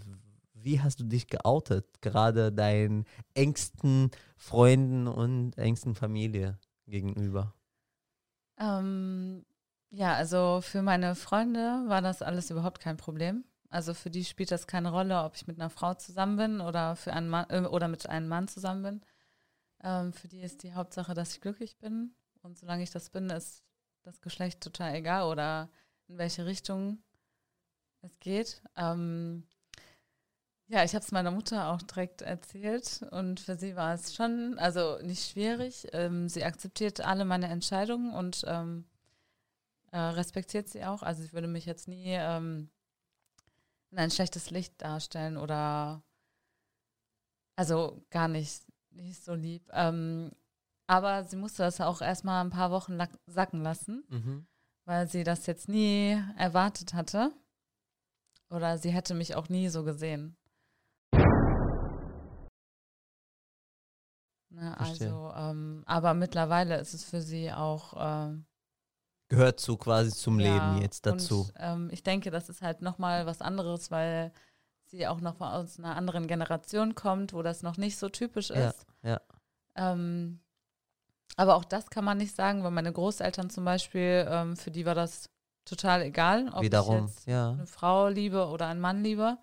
wie 0.54 0.80
hast 0.80 0.98
du 0.98 1.04
dich 1.04 1.28
geoutet, 1.28 2.00
gerade 2.00 2.50
deinen 2.50 3.04
engsten 3.34 4.10
Freunden 4.36 5.06
und 5.06 5.56
engsten 5.58 5.94
Familie 5.94 6.58
gegenüber? 6.86 7.54
Ähm, 8.58 9.44
ja, 9.96 10.14
also 10.14 10.60
für 10.60 10.82
meine 10.82 11.14
Freunde 11.14 11.84
war 11.86 12.02
das 12.02 12.20
alles 12.20 12.50
überhaupt 12.50 12.80
kein 12.80 12.98
Problem. 12.98 13.44
Also 13.70 13.94
für 13.94 14.10
die 14.10 14.24
spielt 14.24 14.50
das 14.50 14.66
keine 14.66 14.90
Rolle, 14.90 15.22
ob 15.24 15.36
ich 15.36 15.46
mit 15.46 15.58
einer 15.58 15.70
Frau 15.70 15.94
zusammen 15.94 16.36
bin 16.36 16.60
oder 16.60 16.96
für 16.96 17.14
einen 17.14 17.28
Mann 17.28 17.46
äh, 17.48 17.62
oder 17.62 17.88
mit 17.88 18.06
einem 18.06 18.28
Mann 18.28 18.46
zusammen 18.46 18.82
bin. 18.82 19.00
Ähm, 19.82 20.12
für 20.12 20.28
die 20.28 20.42
ist 20.42 20.62
die 20.62 20.74
Hauptsache, 20.74 21.14
dass 21.14 21.32
ich 21.32 21.40
glücklich 21.40 21.78
bin. 21.78 22.14
Und 22.42 22.58
solange 22.58 22.82
ich 22.82 22.90
das 22.90 23.10
bin, 23.10 23.30
ist 23.30 23.64
das 24.02 24.20
Geschlecht 24.20 24.60
total 24.60 24.94
egal 24.94 25.24
oder 25.24 25.70
in 26.08 26.18
welche 26.18 26.44
Richtung 26.44 26.98
es 28.02 28.18
geht. 28.20 28.62
Ähm, 28.76 29.44
ja, 30.68 30.84
ich 30.84 30.94
habe 30.94 31.04
es 31.04 31.12
meiner 31.12 31.30
Mutter 31.30 31.68
auch 31.68 31.80
direkt 31.80 32.20
erzählt 32.20 33.02
und 33.12 33.40
für 33.40 33.56
sie 33.56 33.76
war 33.76 33.94
es 33.94 34.14
schon, 34.14 34.58
also 34.58 34.98
nicht 35.02 35.30
schwierig. 35.30 35.88
Ähm, 35.92 36.28
sie 36.28 36.44
akzeptiert 36.44 37.00
alle 37.00 37.24
meine 37.24 37.48
Entscheidungen 37.48 38.12
und 38.12 38.44
ähm, 38.46 38.84
äh, 39.92 39.98
respektiert 39.98 40.68
sie 40.68 40.84
auch. 40.84 41.02
Also 41.02 41.22
sie 41.22 41.32
würde 41.32 41.48
mich 41.48 41.66
jetzt 41.66 41.88
nie 41.88 42.06
ähm, 42.08 42.70
in 43.90 43.98
ein 43.98 44.10
schlechtes 44.10 44.50
Licht 44.50 44.80
darstellen 44.82 45.36
oder 45.36 46.02
also 47.56 48.04
gar 48.10 48.28
nicht, 48.28 48.62
nicht 48.90 49.24
so 49.24 49.34
lieb. 49.34 49.68
Ähm, 49.72 50.32
aber 50.86 51.24
sie 51.24 51.36
musste 51.36 51.62
das 51.62 51.80
auch 51.80 52.00
erstmal 52.02 52.44
ein 52.44 52.50
paar 52.50 52.70
Wochen 52.70 52.98
sacken 53.26 53.62
lassen 53.62 54.04
Mhm. 54.08 54.46
weil 54.84 55.08
sie 55.08 55.24
das 55.24 55.46
jetzt 55.46 55.68
nie 55.68 56.22
erwartet 56.36 56.94
hatte. 56.94 57.32
Oder 58.50 58.78
sie 58.78 58.90
hätte 58.90 59.14
mich 59.14 59.34
auch 59.34 59.48
nie 59.48 59.68
so 59.68 59.82
gesehen. 59.82 60.36
Ne, 64.50 64.78
also, 64.78 65.32
ähm, 65.34 65.82
aber 65.86 66.14
mittlerweile 66.14 66.78
ist 66.78 66.94
es 66.94 67.04
für 67.04 67.20
sie 67.20 67.52
auch 67.52 67.94
ähm, 67.98 68.46
Gehört 69.28 69.58
zu 69.58 69.76
quasi 69.76 70.12
zum 70.12 70.38
ja, 70.38 70.52
Leben 70.52 70.82
jetzt 70.82 71.04
dazu. 71.06 71.42
Und, 71.42 71.52
ähm, 71.56 71.88
ich 71.92 72.02
denke, 72.02 72.30
das 72.30 72.48
ist 72.48 72.62
halt 72.62 72.80
nochmal 72.80 73.26
was 73.26 73.40
anderes, 73.40 73.90
weil 73.90 74.32
sie 74.84 75.06
auch 75.06 75.20
noch 75.20 75.40
aus 75.40 75.78
einer 75.78 75.96
anderen 75.96 76.28
Generation 76.28 76.94
kommt, 76.94 77.32
wo 77.32 77.42
das 77.42 77.62
noch 77.62 77.76
nicht 77.76 77.98
so 77.98 78.08
typisch 78.08 78.50
Ja, 78.50 78.68
ist. 78.68 78.86
ja. 79.02 79.20
Ähm, 79.74 80.40
aber 81.36 81.56
auch 81.56 81.64
das 81.64 81.90
kann 81.90 82.04
man 82.04 82.18
nicht 82.18 82.34
sagen, 82.34 82.62
weil 82.62 82.70
meine 82.70 82.92
Großeltern 82.92 83.50
zum 83.50 83.64
Beispiel, 83.64 84.26
ähm, 84.28 84.56
für 84.56 84.70
die 84.70 84.86
war 84.86 84.94
das 84.94 85.28
total 85.64 86.02
egal, 86.02 86.48
ob 86.52 86.62
Wiederum, 86.62 87.06
ich 87.06 87.10
jetzt 87.10 87.26
ja. 87.26 87.50
eine 87.50 87.66
Frau 87.66 88.08
liebe 88.08 88.46
oder 88.46 88.68
einen 88.68 88.80
Mann 88.80 89.02
liebe. 89.02 89.36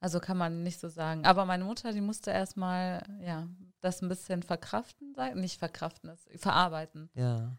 Also 0.00 0.18
kann 0.18 0.36
man 0.36 0.62
nicht 0.62 0.80
so 0.80 0.88
sagen. 0.88 1.24
Aber 1.24 1.44
meine 1.44 1.64
Mutter, 1.64 1.92
die 1.92 2.00
musste 2.00 2.30
erstmal, 2.30 3.02
ja, 3.20 3.46
das 3.80 4.02
ein 4.02 4.08
bisschen 4.08 4.42
verkraften, 4.42 5.14
nicht 5.34 5.58
verkraften, 5.58 6.08
das 6.08 6.40
verarbeiten. 6.40 7.10
Ja. 7.14 7.56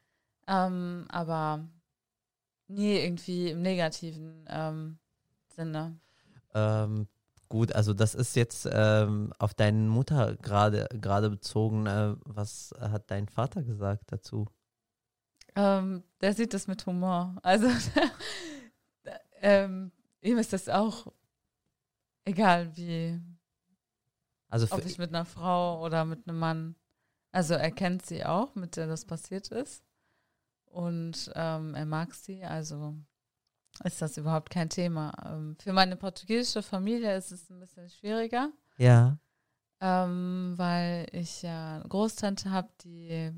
Ähm, 0.52 1.06
aber 1.08 1.66
nie 2.68 2.98
irgendwie 2.98 3.52
im 3.52 3.62
negativen 3.62 4.46
ähm, 4.50 5.00
Sinne. 5.48 5.98
Ähm, 6.54 7.08
gut, 7.48 7.72
also 7.72 7.94
das 7.94 8.16
ist 8.16 8.36
jetzt 8.36 8.68
ähm, 8.70 9.32
auf 9.40 9.54
deine 9.54 9.88
Mutter 9.88 10.36
gerade 10.36 10.90
gerade 10.92 11.30
bezogen. 11.30 11.86
Äh, 11.86 12.16
was 12.26 12.74
hat 12.78 13.10
dein 13.10 13.30
Vater 13.30 13.64
gesagt 13.64 14.12
dazu? 14.12 14.46
Ähm, 15.56 16.04
der 16.20 16.34
sieht 16.34 16.54
das 16.54 16.68
mit 16.68 16.86
Humor. 16.86 17.38
Also 17.44 17.68
ähm, 19.42 19.94
ihm 20.22 20.38
ist 20.38 20.52
das 20.52 20.68
auch 20.68 21.08
egal, 22.26 22.76
wie, 22.76 23.22
Also 24.50 24.68
ob 24.70 24.86
ich 24.86 24.98
mit 24.98 25.16
einer 25.16 25.26
Frau 25.26 25.82
oder 25.82 26.04
mit 26.04 26.28
einem 26.28 26.40
Mann. 26.40 26.76
Also 27.32 27.54
er 27.54 27.72
kennt 27.72 28.06
sie 28.06 28.26
auch, 28.26 28.56
mit 28.56 28.76
der 28.76 28.88
das 28.88 29.06
passiert 29.06 29.48
ist. 29.48 29.82
Und 30.72 31.32
ähm, 31.36 31.76
er 31.76 31.86
mag 31.86 32.14
sie, 32.14 32.44
also 32.44 32.96
ist 33.84 34.02
das 34.02 34.18
überhaupt 34.18 34.50
kein 34.50 34.70
Thema. 34.70 35.14
Ähm, 35.26 35.58
für 35.62 35.74
meine 35.74 35.96
portugiesische 35.96 36.64
Familie 36.64 37.16
ist 37.16 37.32
es 37.32 37.50
ein 37.50 37.60
bisschen 37.60 37.90
schwieriger, 37.90 38.52
ja. 38.78 39.18
ähm, 39.82 40.54
weil 40.56 41.08
ich 41.12 41.42
ja 41.42 41.76
eine 41.78 41.90
Großtante 41.90 42.52
habe, 42.52 42.70
die 42.84 43.32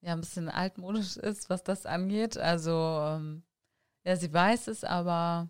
ja 0.00 0.12
ein 0.12 0.20
bisschen 0.20 0.48
altmodisch 0.48 1.16
ist, 1.16 1.50
was 1.50 1.62
das 1.62 1.84
angeht. 1.84 2.38
Also 2.38 2.72
ähm, 2.72 3.42
ja, 4.04 4.16
sie 4.16 4.32
weiß 4.32 4.68
es, 4.68 4.82
aber 4.82 5.48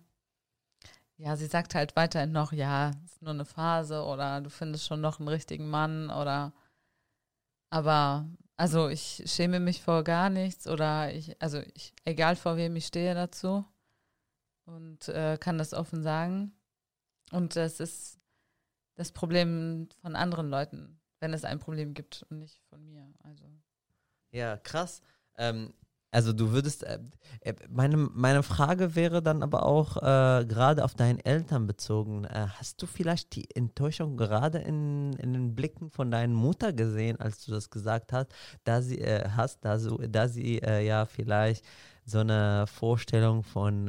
ja, 1.17 1.37
sie 1.37 1.47
sagt 1.47 1.75
halt 1.75 1.95
weiterhin 1.95 2.33
noch, 2.33 2.53
ja, 2.53 2.91
ist 3.05 3.23
nur 3.23 3.35
eine 3.35 3.45
Phase 3.45 4.03
oder 4.03 4.41
du 4.41 4.51
findest 4.51 4.87
schon 4.87 5.01
noch 5.01 5.21
einen 5.21 5.29
richtigen 5.29 5.69
Mann 5.69 6.11
oder 6.11 6.53
aber 7.71 8.27
also 8.61 8.91
ich 8.91 9.23
schäme 9.25 9.59
mich 9.59 9.83
vor 9.83 10.05
gar 10.05 10.29
nichts 10.29 10.67
oder 10.67 11.11
ich, 11.15 11.35
also 11.41 11.63
ich, 11.73 11.95
egal 12.05 12.37
vor 12.37 12.59
wem 12.59 12.77
ich 12.77 12.85
stehe 12.85 13.15
dazu 13.15 13.65
und 14.67 15.09
äh, 15.09 15.39
kann 15.41 15.57
das 15.57 15.73
offen 15.73 16.03
sagen. 16.03 16.53
Und 17.33 17.57
das 17.57 17.81
ist 17.81 18.21
das 18.97 19.13
Problem 19.13 19.89
von 20.03 20.15
anderen 20.15 20.51
Leuten, 20.51 21.01
wenn 21.21 21.33
es 21.33 21.47
ein 21.47 21.59
Problem 21.59 21.95
gibt 21.95 22.27
und 22.29 22.41
nicht 22.41 22.61
von 22.69 22.85
mir. 22.85 23.11
Also 23.25 23.47
Ja, 24.31 24.59
krass. 24.59 25.01
Ähm, 25.39 25.73
also 26.11 26.33
du 26.33 26.51
würdest, 26.53 26.83
äh, 26.83 26.99
äh, 27.41 27.55
meine, 27.69 27.97
meine 27.97 28.43
Frage 28.43 28.95
wäre 28.97 29.23
dann 29.23 29.43
aber 29.43 29.65
auch 29.65 29.97
äh, 29.97 30.45
gerade 30.45 30.85
auf 30.85 30.95
deinen 30.95 31.21
Eltern 31.21 31.67
bezogen. 31.67 32.25
Äh, 32.25 32.49
hast 32.59 32.83
du 32.83 32.87
vielleicht 32.87 33.35
die 33.37 33.55
Enttäuschung 33.55 34.17
gerade 34.17 34.59
in, 34.59 35.13
in 35.15 35.33
den 35.33 35.55
Blicken 35.55 35.91
von 35.91 36.11
deiner 36.11 36.35
Mutter 36.35 36.73
gesehen, 36.73 37.21
als 37.21 37.45
du 37.45 37.53
das 37.53 37.71
gesagt 37.71 38.13
hast, 38.13 38.29
da 38.65 38.83
sie 38.83 38.99
äh, 39.01 39.29
hast, 39.37 39.65
da, 39.65 39.79
so, 39.79 39.99
da 39.99 40.29
sie 40.29 40.59
äh, 40.59 40.85
ja 40.85 41.07
vielleicht 41.07 41.65
so 42.05 42.19
eine 42.19 42.67
Vorstellung 42.67 43.45
von 43.45 43.89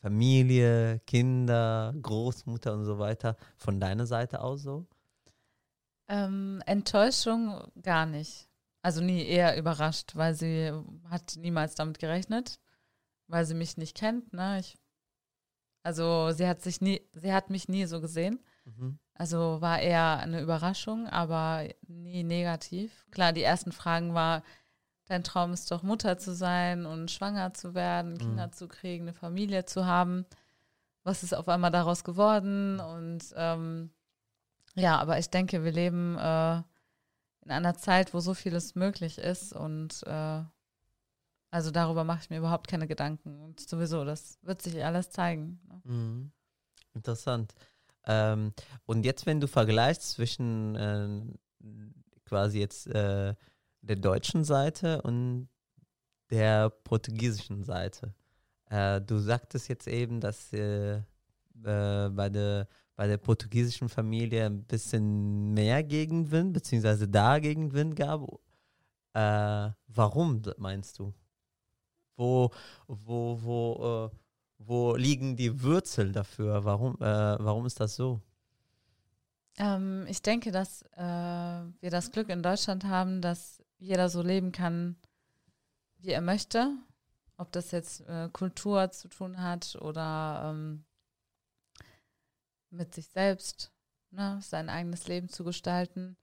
Familie, 0.00 1.00
Kinder, 1.06 1.92
Großmutter 2.00 2.72
und 2.72 2.84
so 2.84 2.98
weiter 2.98 3.36
von 3.56 3.78
deiner 3.78 4.06
Seite 4.06 4.40
aus 4.40 4.62
so? 4.62 4.86
ähm, 6.08 6.62
Enttäuschung 6.66 7.60
gar 7.82 8.06
nicht. 8.06 8.47
Also 8.88 9.02
nie 9.02 9.22
eher 9.22 9.58
überrascht, 9.58 10.16
weil 10.16 10.34
sie 10.34 10.72
hat 11.10 11.36
niemals 11.36 11.74
damit 11.74 11.98
gerechnet. 11.98 12.58
weil 13.26 13.44
sie 13.44 13.52
mich 13.52 13.76
nicht 13.76 13.94
kennt. 13.94 14.32
Ne? 14.32 14.60
Ich, 14.60 14.78
also 15.82 16.30
sie 16.32 16.48
hat 16.48 16.62
sich 16.62 16.80
nie, 16.80 17.02
sie 17.12 17.34
hat 17.34 17.50
mich 17.50 17.68
nie 17.68 17.84
so 17.84 18.00
gesehen. 18.00 18.40
Mhm. 18.64 18.98
Also 19.12 19.60
war 19.60 19.78
eher 19.78 20.20
eine 20.20 20.40
Überraschung, 20.40 21.06
aber 21.06 21.68
nie 21.86 22.22
negativ. 22.22 23.04
Klar, 23.10 23.34
die 23.34 23.42
ersten 23.42 23.72
Fragen 23.72 24.14
war, 24.14 24.42
dein 25.04 25.22
Traum 25.22 25.52
ist 25.52 25.70
doch 25.70 25.82
Mutter 25.82 26.16
zu 26.16 26.34
sein 26.34 26.86
und 26.86 27.10
schwanger 27.10 27.52
zu 27.52 27.74
werden, 27.74 28.12
mhm. 28.14 28.18
Kinder 28.18 28.52
zu 28.52 28.68
kriegen, 28.68 29.04
eine 29.04 29.12
Familie 29.12 29.66
zu 29.66 29.84
haben. 29.84 30.24
Was 31.04 31.22
ist 31.22 31.34
auf 31.34 31.48
einmal 31.50 31.72
daraus 31.72 32.04
geworden? 32.04 32.80
Und 32.80 33.34
ähm, 33.36 33.90
ja, 34.76 34.98
aber 34.98 35.18
ich 35.18 35.28
denke, 35.28 35.62
wir 35.62 35.72
leben 35.72 36.16
äh, 36.16 36.62
in 37.48 37.54
einer 37.54 37.74
Zeit, 37.74 38.12
wo 38.12 38.20
so 38.20 38.34
vieles 38.34 38.74
möglich 38.74 39.18
ist 39.18 39.54
und 39.54 40.02
äh, 40.06 40.42
also 41.50 41.70
darüber 41.70 42.04
mache 42.04 42.20
ich 42.22 42.30
mir 42.30 42.38
überhaupt 42.38 42.68
keine 42.68 42.86
Gedanken. 42.86 43.40
Und 43.40 43.60
sowieso, 43.60 44.04
das 44.04 44.38
wird 44.42 44.60
sich 44.60 44.84
alles 44.84 45.08
zeigen. 45.08 45.58
Ne? 45.66 45.80
Mhm. 45.84 46.32
Interessant. 46.92 47.54
Ähm, 48.04 48.52
und 48.84 49.04
jetzt, 49.04 49.24
wenn 49.24 49.40
du 49.40 49.48
vergleichst 49.48 50.10
zwischen 50.10 50.76
äh, 50.76 51.08
quasi 52.26 52.58
jetzt 52.58 52.86
äh, 52.88 53.34
der 53.80 53.96
deutschen 53.96 54.44
Seite 54.44 55.00
und 55.00 55.48
der 56.30 56.68
portugiesischen 56.68 57.64
Seite. 57.64 58.14
Äh, 58.66 59.00
du 59.00 59.18
sagtest 59.18 59.68
jetzt 59.68 59.88
eben, 59.88 60.20
dass 60.20 60.52
äh, 60.52 60.96
äh, 60.96 62.10
bei, 62.10 62.28
der, 62.28 62.68
bei 62.98 63.06
der 63.06 63.16
portugiesischen 63.16 63.88
Familie 63.88 64.46
ein 64.46 64.64
bisschen 64.64 65.54
mehr 65.54 65.84
Gegenwind, 65.84 66.52
beziehungsweise 66.52 67.06
da 67.06 67.38
Gegenwind 67.38 67.94
gab. 67.94 68.22
Äh, 69.14 69.70
warum 69.86 70.42
meinst 70.56 70.98
du? 70.98 71.14
Wo, 72.16 72.50
wo, 72.88 73.38
wo, 73.40 74.10
äh, 74.10 74.16
wo 74.58 74.96
liegen 74.96 75.36
die 75.36 75.62
Wurzeln 75.62 76.12
dafür? 76.12 76.64
Warum, 76.64 76.96
äh, 76.96 77.36
warum 77.38 77.66
ist 77.66 77.78
das 77.78 77.94
so? 77.94 78.20
Ähm, 79.58 80.04
ich 80.08 80.20
denke, 80.20 80.50
dass 80.50 80.82
äh, 80.96 80.98
wir 80.98 81.90
das 81.90 82.10
Glück 82.10 82.28
in 82.30 82.42
Deutschland 82.42 82.82
haben, 82.82 83.22
dass 83.22 83.62
jeder 83.78 84.08
so 84.08 84.22
leben 84.22 84.50
kann, 84.50 84.96
wie 85.98 86.10
er 86.10 86.20
möchte. 86.20 86.76
Ob 87.36 87.52
das 87.52 87.70
jetzt 87.70 88.00
äh, 88.08 88.28
Kultur 88.32 88.90
zu 88.90 89.06
tun 89.06 89.40
hat 89.40 89.76
oder 89.80 90.50
ähm, 90.50 90.84
mit 92.70 92.94
sich 92.94 93.08
selbst, 93.08 93.72
ne, 94.10 94.38
sein 94.42 94.68
eigenes 94.68 95.08
Leben 95.08 95.28
zu 95.28 95.44
gestalten. 95.44 96.16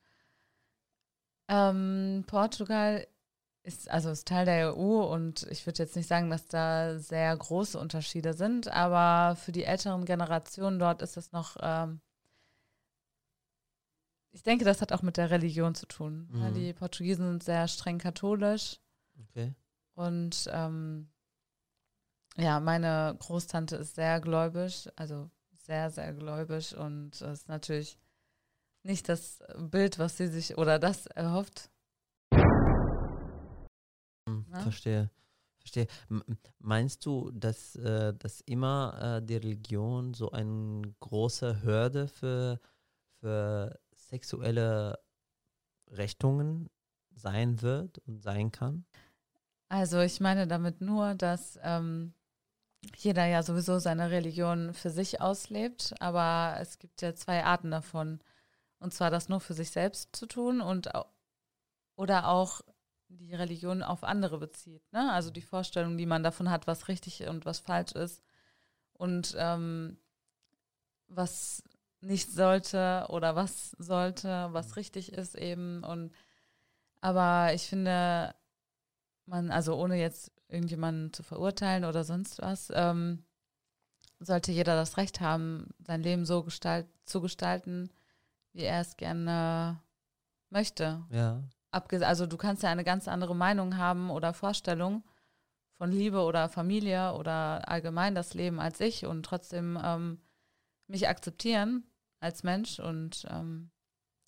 Ähm, 1.48 2.24
Portugal 2.28 3.08
ist 3.66 3.90
also 3.90 4.10
ist 4.12 4.28
Teil 4.28 4.46
der 4.46 4.78
EU 4.78 5.04
und 5.04 5.44
ich 5.50 5.66
würde 5.66 5.82
jetzt 5.82 5.96
nicht 5.96 6.08
sagen, 6.08 6.30
dass 6.30 6.48
da 6.48 7.00
sehr 7.00 7.36
große 7.36 7.80
Unterschiede 7.80 8.34
sind, 8.34 8.68
aber 8.68 9.36
für 9.36 9.52
die 9.52 9.64
älteren 9.64 10.06
Generationen 10.06 10.78
dort 10.80 11.02
ist 11.02 11.18
es 11.18 11.32
noch, 11.32 11.58
ähm, 11.62 12.00
ich 14.32 14.44
denke, 14.44 14.66
das 14.66 14.82
hat 14.82 14.92
auch 14.92 15.02
mit 15.02 15.18
der 15.18 15.32
Religion 15.32 15.76
zu 15.76 15.88
tun. 15.88 16.30
Mhm. 16.32 16.54
Die 16.54 16.74
Portugiesen 16.74 17.26
sind 17.26 17.44
sehr 17.44 17.68
streng 17.68 17.98
katholisch. 17.98 18.80
Okay. 19.30 19.56
Und 19.96 20.50
ähm, 20.52 21.10
ja, 22.38 22.60
meine 22.60 23.16
Großtante 23.18 23.78
ist 23.78 23.96
sehr 23.96 24.20
gläubig, 24.20 24.90
also 24.98 25.30
sehr, 25.66 25.90
sehr 25.90 26.14
gläubig 26.14 26.76
und 26.78 27.20
das 27.22 27.42
ist 27.42 27.50
natürlich 27.50 27.98
nicht 28.84 29.10
das 29.10 29.40
Bild, 29.58 29.98
was 30.00 30.18
sie 30.18 30.28
sich 30.28 30.58
oder 30.58 30.80
das 30.80 31.08
erhofft, 31.08 31.70
Ne? 34.56 34.62
Verstehe. 34.62 35.10
Verstehe. 35.60 35.88
Meinst 36.60 37.06
du, 37.06 37.32
dass, 37.32 37.76
äh, 37.76 38.14
dass 38.14 38.42
immer 38.42 39.18
äh, 39.18 39.26
die 39.26 39.36
Religion 39.36 40.14
so 40.14 40.32
eine 40.32 40.94
große 41.00 41.64
Hürde 41.64 42.08
für, 42.08 42.60
für 43.20 43.80
sexuelle 43.96 45.00
Richtungen 45.90 46.70
sein 47.16 47.62
wird 47.62 47.98
und 48.00 48.22
sein 48.22 48.52
kann? 48.52 48.86
Also 49.70 50.00
ich 50.02 50.20
meine 50.20 50.48
damit 50.48 50.82
nur, 50.82 51.16
dass 51.16 51.60
ähm, 51.64 52.14
jeder 52.98 53.26
ja 53.26 53.44
sowieso 53.44 53.80
seine 53.80 54.12
Religion 54.12 54.74
für 54.74 54.90
sich 54.90 55.22
auslebt, 55.22 55.94
aber 56.00 56.58
es 56.60 56.80
gibt 56.80 57.02
ja 57.02 57.16
zwei 57.16 57.44
Arten 57.44 57.72
davon. 57.72 58.20
Und 58.80 58.94
zwar 58.94 59.10
das 59.10 59.30
nur 59.30 59.40
für 59.40 59.54
sich 59.54 59.72
selbst 59.72 60.16
zu 60.16 60.26
tun 60.26 60.62
und 60.62 60.90
oder 61.96 62.28
auch 62.28 62.62
die 63.08 63.34
Religion 63.34 63.84
auf 63.84 64.04
andere 64.04 64.38
bezieht. 64.38 64.84
Ne? 64.92 65.12
Also 65.12 65.30
die 65.32 65.42
Vorstellung, 65.42 65.98
die 65.98 66.06
man 66.06 66.24
davon 66.24 66.50
hat, 66.50 66.68
was 66.68 66.88
richtig 66.88 67.26
und 67.28 67.46
was 67.46 67.60
falsch 67.60 67.94
ist 67.94 68.22
und 68.94 69.36
ähm, 69.38 69.98
was 71.08 71.64
nicht 72.02 72.32
sollte 72.32 73.06
oder 73.10 73.36
was 73.36 73.72
sollte, 73.72 74.50
was 74.52 74.70
mhm. 74.70 74.74
richtig 74.74 75.14
ist 75.14 75.36
eben. 75.36 75.84
Und 75.84 76.12
aber 77.02 77.54
ich 77.54 77.64
finde, 77.64 78.34
man, 79.26 79.52
also 79.52 79.76
ohne 79.76 80.00
jetzt 80.00 80.32
irgendjemanden 80.48 81.14
zu 81.14 81.24
verurteilen 81.24 81.86
oder 81.86 82.04
sonst 82.04 82.42
was, 82.42 82.72
ähm, 82.74 83.24
sollte 84.20 84.52
jeder 84.52 84.76
das 84.76 84.98
Recht 84.98 85.20
haben, 85.20 85.70
sein 85.80 86.02
Leben 86.02 86.26
so 86.26 86.44
gestalt, 86.44 86.88
zu 87.06 87.22
gestalten, 87.22 87.90
wie 88.54 88.64
er 88.64 88.82
es 88.82 88.98
gerne 88.98 89.82
möchte. 90.50 91.04
Ja 91.10 91.44
also 91.76 92.26
du 92.26 92.38
kannst 92.38 92.64
ja 92.64 92.70
eine 92.70 92.84
ganz 92.84 93.08
andere 93.08 93.36
Meinung 93.36 93.78
haben 93.78 94.10
oder 94.10 94.34
Vorstellung 94.34 95.04
von 95.78 95.92
Liebe 95.92 96.22
oder 96.22 96.48
Familie 96.48 97.14
oder 97.14 97.68
allgemein 97.68 98.16
das 98.16 98.34
Leben 98.34 98.60
als 98.60 98.80
ich 98.80 99.06
und 99.06 99.24
trotzdem 99.24 99.78
ähm, 99.84 100.22
mich 100.88 101.10
akzeptieren 101.10 101.84
als 102.22 102.44
Mensch 102.44 102.80
und 102.80 103.26
ähm, 103.30 103.72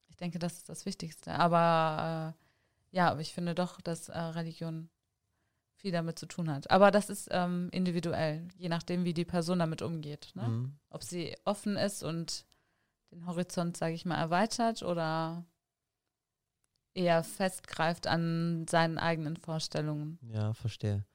ich 0.09 0.17
denke, 0.17 0.39
das 0.39 0.53
ist 0.53 0.69
das 0.69 0.85
Wichtigste. 0.85 1.33
Aber 1.33 2.35
äh, 2.35 2.95
ja, 2.95 3.17
ich 3.19 3.33
finde 3.33 3.55
doch, 3.55 3.79
dass 3.79 4.09
äh, 4.09 4.17
Religion 4.17 4.89
viel 5.77 5.91
damit 5.91 6.19
zu 6.19 6.25
tun 6.25 6.51
hat. 6.51 6.69
Aber 6.71 6.91
das 6.91 7.09
ist 7.09 7.29
ähm, 7.31 7.69
individuell, 7.71 8.47
je 8.57 8.69
nachdem, 8.69 9.05
wie 9.05 9.13
die 9.13 9.25
Person 9.25 9.59
damit 9.59 9.81
umgeht. 9.81 10.31
Ne? 10.33 10.47
Mhm. 10.47 10.77
Ob 10.89 11.03
sie 11.03 11.35
offen 11.45 11.77
ist 11.77 12.03
und 12.03 12.45
den 13.11 13.25
Horizont, 13.25 13.77
sage 13.77 13.93
ich 13.93 14.05
mal, 14.05 14.17
erweitert 14.17 14.83
oder 14.83 15.45
eher 16.93 17.23
festgreift 17.23 18.07
an 18.07 18.65
seinen 18.67 18.97
eigenen 18.97 19.37
Vorstellungen. 19.37 20.19
Ja, 20.23 20.53
verstehe. 20.53 21.05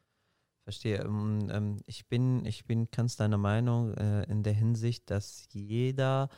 Verstehe. 0.62 0.98
Ähm, 0.98 1.48
ähm, 1.51 1.81
ich 1.87 2.09
bin, 2.09 2.44
ich 2.46 2.64
bin 2.64 2.88
ganz 2.90 3.16
deiner 3.16 3.38
Meinung 3.38 3.94
äh, 3.94 4.22
in 4.25 4.44
der 4.44 4.53
Hinsicht, 4.53 5.11
dass 5.11 5.48
jeder 5.51 6.29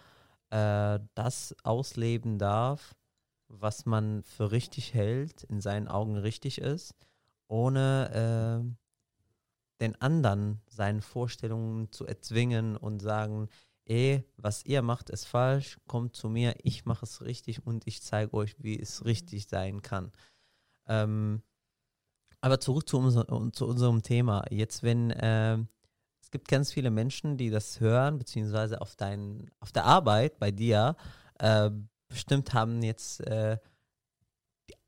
äh, 0.49 0.99
das 1.15 1.55
ausleben 1.63 2.39
darf, 2.39 2.95
was 3.49 3.85
man 3.85 4.23
für 4.23 4.51
richtig 4.51 4.95
hält, 4.95 5.45
in 5.45 5.61
seinen 5.61 5.89
Augen 5.89 6.17
richtig 6.17 6.59
ist, 6.59 6.95
ohne 7.49 8.65
äh, 8.65 9.81
den 9.81 10.01
anderen 10.01 10.61
seinen 10.67 11.03
Vorstellungen 11.03 11.91
zu 11.91 12.07
erzwingen 12.07 12.77
und 12.77 13.01
sagen, 13.01 13.49
ey, 13.87 14.25
was 14.37 14.65
ihr 14.65 14.83
macht, 14.83 15.11
ist 15.11 15.27
falsch, 15.27 15.79
kommt 15.87 16.17
zu 16.17 16.29
mir, 16.29 16.55
ich 16.63 16.85
mache 16.85 17.05
es 17.05 17.23
richtig 17.23 17.67
und 17.67 17.87
ich 17.87 18.03
zeige 18.03 18.35
euch, 18.35 18.57
wie 18.59 18.79
es 18.79 19.01
mhm. 19.01 19.07
richtig 19.07 19.47
sein 19.49 19.83
kann. 19.83 20.13
Ähm, 20.87 21.43
aber 22.41 22.61
zurück 22.61 22.89
zu, 22.89 22.99
unser, 22.99 23.27
zu, 23.53 23.67
unserem 23.67 24.03
Thema. 24.03 24.45
Jetzt, 24.51 24.83
wenn 24.83 25.11
äh, 25.11 25.59
es 26.21 26.31
gibt 26.31 26.49
ganz 26.49 26.73
viele 26.73 26.91
Menschen, 26.91 27.37
die 27.37 27.51
das 27.51 27.81
hören, 27.81 28.19
beziehungsweise 28.19 28.81
auf, 28.81 28.97
dein, 28.97 29.51
auf 29.61 29.73
der 29.73 29.85
Arbeit 29.85 30.39
bei 30.39 30.51
dir, 30.51 30.97
äh, 31.39 31.71
bestimmt 32.09 32.53
haben 32.53 32.83
jetzt 32.83 33.21
äh, 33.21 33.59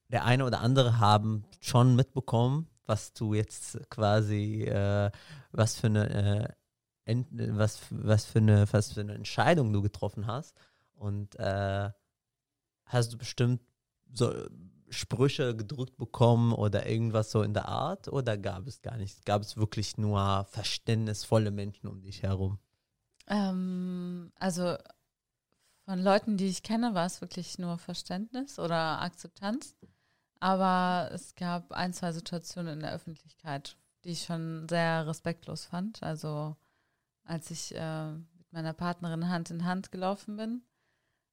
der 0.09 0.25
eine 0.25 0.45
oder 0.45 0.61
andere 0.61 0.99
haben 0.99 1.45
schon 1.61 1.97
mitbekommen, 1.97 2.69
was 2.87 3.13
du 3.13 3.35
jetzt 3.35 3.79
quasi, 3.91 4.63
äh, 4.63 5.11
was 5.51 5.77
für 5.77 5.89
eine 5.89 6.49
äh, 6.49 6.55
was, 7.07 7.81
was, 7.91 8.25
für 8.25 8.39
eine, 8.39 8.67
was 8.73 8.93
für 8.93 9.01
eine 9.01 9.15
Entscheidung 9.15 9.73
du 9.73 9.83
getroffen 9.83 10.27
hast. 10.27 10.57
Und 10.95 11.39
äh, 11.39 11.91
hast 12.85 13.13
du 13.13 13.19
bestimmt 13.19 13.61
so 14.13 14.33
Sprüche 14.89 15.57
gedrückt 15.57 15.97
bekommen 15.97 16.53
oder 16.53 16.87
irgendwas 16.87 17.31
so 17.31 17.43
in 17.43 17.55
der 17.55 17.69
Art? 17.69 18.09
Oder 18.09 18.37
gab 18.37 18.67
es 18.67 18.83
gar 18.83 18.97
nicht? 18.97 19.25
Gab 19.25 19.43
es 19.43 19.57
wirklich 19.57 19.99
nur 19.99 20.47
verständnisvolle 20.51 21.51
Menschen 21.51 21.89
um 21.89 22.03
dich 22.03 22.23
herum? 22.23 22.59
Ähm, 23.29 24.33
also 24.37 24.77
von 25.85 26.01
Leuten, 26.01 26.37
die 26.37 26.47
ich 26.47 26.63
kenne, 26.63 26.95
war 26.95 27.07
es 27.07 27.21
wirklich 27.21 27.59
nur 27.59 27.79
Verständnis 27.79 28.59
oder 28.59 29.01
Akzeptanz. 29.01 29.77
Aber 30.41 31.11
es 31.13 31.35
gab 31.35 31.73
ein, 31.73 31.93
zwei 31.93 32.13
Situationen 32.13 32.75
in 32.75 32.81
der 32.81 32.93
Öffentlichkeit, 32.93 33.77
die 34.05 34.11
ich 34.11 34.25
schon 34.25 34.69
sehr 34.69 35.07
respektlos 35.07 35.65
fand. 35.65 36.03
Also 36.03 36.57
als 37.25 37.51
ich 37.51 37.75
äh, 37.75 38.13
mit 38.13 38.53
meiner 38.53 38.73
Partnerin 38.73 39.29
Hand 39.29 39.51
in 39.51 39.65
Hand 39.65 39.91
gelaufen 39.91 40.37
bin, 40.37 40.63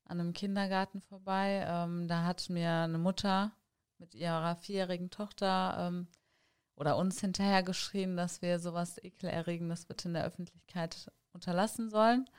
an 0.05 0.19
einem 0.19 0.33
Kindergarten 0.33 1.01
vorbei. 1.01 1.65
Ähm, 1.67 2.07
da 2.07 2.23
hat 2.23 2.49
mir 2.49 2.69
eine 2.69 2.97
Mutter 2.97 3.51
mit 3.97 4.15
ihrer 4.15 4.55
vierjährigen 4.55 5.09
Tochter 5.09 5.75
ähm, 5.79 6.07
oder 6.75 6.97
uns 6.97 7.21
hinterhergeschrien, 7.21 8.17
dass 8.17 8.41
wir 8.41 8.59
sowas 8.59 8.97
Ekelerregendes 8.97 9.85
bitte 9.85 10.09
in 10.09 10.13
der 10.13 10.25
Öffentlichkeit 10.25 11.11
unterlassen 11.33 11.89
sollen, 11.89 12.29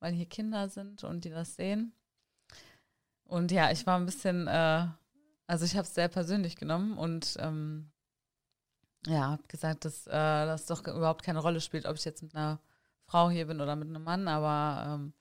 weil 0.00 0.12
hier 0.12 0.26
Kinder 0.26 0.68
sind 0.68 1.04
und 1.04 1.24
die 1.24 1.30
das 1.30 1.56
sehen. 1.56 1.92
Und 3.24 3.50
ja, 3.50 3.70
ich 3.70 3.86
war 3.86 3.98
ein 3.98 4.06
bisschen, 4.06 4.46
äh, 4.46 4.88
also 5.52 5.66
ich 5.66 5.76
habe 5.76 5.86
es 5.86 5.94
sehr 5.94 6.08
persönlich 6.08 6.56
genommen 6.56 6.96
und 6.96 7.36
ähm, 7.38 7.90
ja, 9.06 9.32
habe 9.32 9.42
gesagt, 9.48 9.84
dass 9.84 10.06
äh, 10.06 10.10
das 10.10 10.64
doch 10.64 10.80
überhaupt 10.86 11.22
keine 11.22 11.40
Rolle 11.40 11.60
spielt, 11.60 11.84
ob 11.84 11.96
ich 11.96 12.06
jetzt 12.06 12.22
mit 12.22 12.34
einer 12.34 12.58
Frau 13.04 13.28
hier 13.28 13.46
bin 13.46 13.60
oder 13.60 13.76
mit 13.76 13.86
einem 13.86 14.02
Mann, 14.02 14.28
aber 14.28 14.94
ähm, 14.94 15.12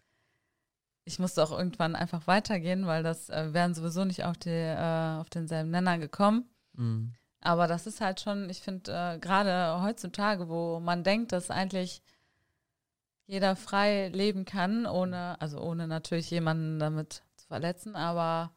ich 1.04 1.20
musste 1.20 1.44
auch 1.44 1.52
irgendwann 1.52 1.96
einfach 1.98 2.28
weitergehen, 2.28 2.88
weil 2.88 3.04
das 3.04 3.30
äh, 3.30 3.54
wären 3.54 3.74
sowieso 3.74 4.06
nicht 4.06 4.24
auf, 4.24 4.38
die, 4.38 4.52
äh, 4.52 5.20
auf 5.20 5.30
denselben 5.30 5.70
Nenner 5.70 5.98
gekommen. 5.98 6.50
Mhm. 6.78 7.12
Aber 7.42 7.68
das 7.68 7.86
ist 7.86 8.00
halt 8.00 8.22
schon, 8.22 8.50
ich 8.50 8.62
finde, 8.62 8.90
äh, 8.94 9.20
gerade 9.20 9.82
heutzutage, 9.82 10.48
wo 10.48 10.80
man 10.80 11.04
denkt, 11.04 11.34
dass 11.34 11.52
eigentlich 11.52 12.02
jeder 13.26 13.58
frei 13.58 14.08
leben 14.08 14.46
kann, 14.46 14.86
ohne, 14.86 15.42
also 15.42 15.60
ohne 15.60 15.90
natürlich 15.90 16.32
jemanden 16.32 16.80
damit 16.80 17.22
zu 17.36 17.48
verletzen, 17.48 17.98
aber 17.98 18.54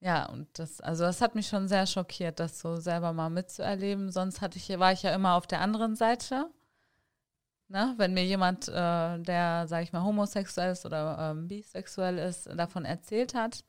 ja, 0.00 0.26
und 0.28 0.46
das, 0.58 0.80
also 0.80 1.04
das 1.04 1.20
hat 1.20 1.34
mich 1.34 1.48
schon 1.48 1.68
sehr 1.68 1.86
schockiert, 1.86 2.38
das 2.38 2.60
so 2.60 2.76
selber 2.76 3.12
mal 3.12 3.30
mitzuerleben. 3.30 4.10
Sonst 4.10 4.40
hatte 4.40 4.58
ich, 4.58 4.68
war 4.78 4.92
ich 4.92 5.02
ja 5.02 5.14
immer 5.14 5.34
auf 5.34 5.46
der 5.46 5.60
anderen 5.60 5.96
Seite. 5.96 6.50
Ne? 7.68 7.94
Wenn 7.96 8.14
mir 8.14 8.24
jemand, 8.24 8.68
äh, 8.68 9.18
der, 9.18 9.66
sage 9.66 9.82
ich 9.84 9.92
mal, 9.92 10.04
homosexuell 10.04 10.72
ist 10.72 10.86
oder 10.86 11.32
ähm, 11.32 11.48
bisexuell 11.48 12.18
ist, 12.18 12.46
davon 12.56 12.84
erzählt 12.84 13.34
hat. 13.34 13.64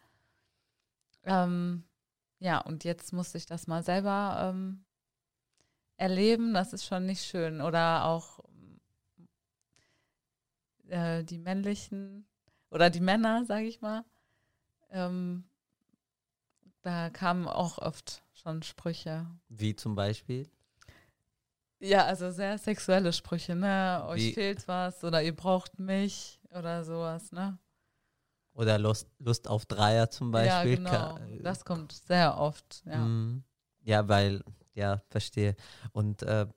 Ähm, 1.24 1.84
ja, 2.40 2.60
und 2.60 2.84
jetzt 2.84 3.13
musste 3.13 3.38
ich 3.38 3.46
das 3.48 3.68
mal 3.68 3.84
selber 3.84 4.52
ähm, 4.54 4.86
erleben. 5.98 6.54
Das 6.54 6.74
ist 6.74 6.86
schon 6.86 7.06
nicht 7.06 7.24
schön. 7.24 7.62
Oder 7.62 8.06
auch 8.06 8.40
äh, 10.90 11.24
die 11.24 11.40
männlichen 11.40 12.28
oder 12.70 12.90
die 12.90 13.02
Männer, 13.02 13.46
sage 13.46 13.66
ich 13.66 13.82
mal. 13.82 14.04
Ähm, 14.92 15.46
da 16.88 17.10
kamen 17.10 17.50
auch 17.50 17.80
oft 17.80 18.23
schon 18.32 18.63
Sprüche. 18.63 19.28
Wie 19.50 19.76
zum 19.76 19.93
Beispiel? 19.93 20.50
Ja, 21.80 22.06
also 22.06 22.32
sehr 22.32 22.58
sexuelle 22.58 23.12
Sprüche, 23.12 23.56
ne? 23.56 24.06
Euch 24.08 24.21
Wie? 24.21 24.34
fehlt 24.34 24.65
was 24.69 25.04
oder 25.04 25.21
ihr 25.21 25.36
braucht 25.36 25.80
mich 25.80 26.39
oder 26.50 26.86
sowas, 26.86 27.34
ne? 27.34 27.60
Oder 28.54 28.80
Lust, 28.80 29.10
Lust 29.19 29.50
auf 29.50 29.65
Dreier 29.65 30.10
zum 30.10 30.32
Beispiel. 30.32 30.71
Ja, 30.71 30.76
genau. 30.78 31.19
Das 31.43 31.65
kommt 31.65 31.91
sehr 31.91 32.38
oft, 32.38 32.82
ja. 32.86 33.00
Mhm. 33.00 33.43
Ja, 33.84 34.08
weil, 34.08 34.41
ja, 34.73 35.02
verstehe. 35.10 35.58
Und 35.91 36.23
äh, 36.23 36.47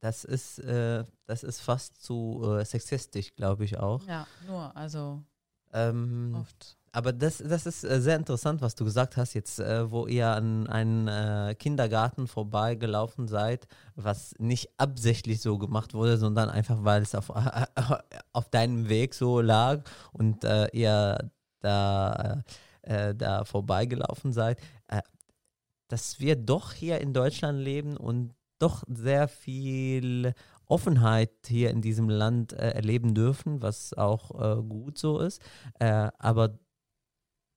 das 0.00 0.24
ist, 0.24 0.58
äh, 0.60 1.04
das 1.26 1.42
ist 1.42 1.60
fast 1.60 2.02
zu 2.02 2.42
äh, 2.58 2.64
sexistisch, 2.64 3.34
glaube 3.34 3.64
ich 3.64 3.78
auch. 3.78 4.02
Ja, 4.06 4.26
nur, 4.46 4.74
also 4.74 5.22
ähm, 5.74 6.34
oft. 6.34 6.78
Aber 6.94 7.14
das, 7.14 7.38
das 7.38 7.64
ist 7.64 7.84
äh, 7.84 8.02
sehr 8.02 8.16
interessant, 8.16 8.60
was 8.60 8.74
du 8.74 8.84
gesagt 8.84 9.16
hast, 9.16 9.32
jetzt, 9.32 9.58
äh, 9.58 9.90
wo 9.90 10.06
ihr 10.06 10.28
an 10.28 10.66
einen 10.66 11.08
äh, 11.08 11.54
Kindergarten 11.58 12.26
vorbeigelaufen 12.26 13.28
seid, 13.28 13.66
was 13.96 14.34
nicht 14.38 14.68
absichtlich 14.76 15.40
so 15.40 15.56
gemacht 15.56 15.94
wurde, 15.94 16.18
sondern 16.18 16.50
einfach, 16.50 16.84
weil 16.84 17.00
es 17.00 17.14
auf, 17.14 17.32
auf 18.32 18.48
deinem 18.50 18.90
Weg 18.90 19.14
so 19.14 19.40
lag 19.40 19.80
und 20.12 20.44
äh, 20.44 20.68
ihr 20.74 21.30
da, 21.60 22.42
äh, 22.82 23.14
da 23.14 23.46
vorbeigelaufen 23.46 24.34
seid, 24.34 24.60
äh, 24.88 25.00
dass 25.88 26.20
wir 26.20 26.36
doch 26.36 26.74
hier 26.74 27.00
in 27.00 27.14
Deutschland 27.14 27.58
leben 27.58 27.96
und 27.96 28.34
doch 28.58 28.84
sehr 28.86 29.28
viel 29.28 30.34
Offenheit 30.66 31.30
hier 31.46 31.70
in 31.70 31.80
diesem 31.80 32.08
Land 32.08 32.52
erleben 32.52 33.14
dürfen, 33.14 33.60
was 33.60 33.92
auch 33.92 34.30
gut 34.66 34.96
so 34.96 35.18
ist. 35.18 35.42
aber 35.78 36.54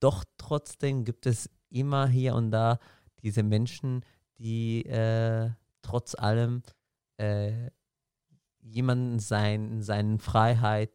doch 0.05 0.23
trotzdem 0.37 1.03
gibt 1.03 1.25
es 1.25 1.49
immer 1.69 2.07
hier 2.07 2.35
und 2.35 2.51
da 2.51 2.77
diese 3.23 3.41
Menschen, 3.41 4.05
die 4.37 4.85
äh, 4.85 5.49
trotz 5.81 6.13
allem 6.13 6.61
äh, 7.17 7.71
jemanden 8.61 9.17
sein, 9.17 9.81
seine 9.81 10.19
Freiheit 10.19 10.91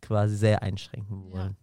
quasi 0.00 0.36
sehr 0.36 0.62
einschränken 0.62 1.32
wollen. 1.32 1.56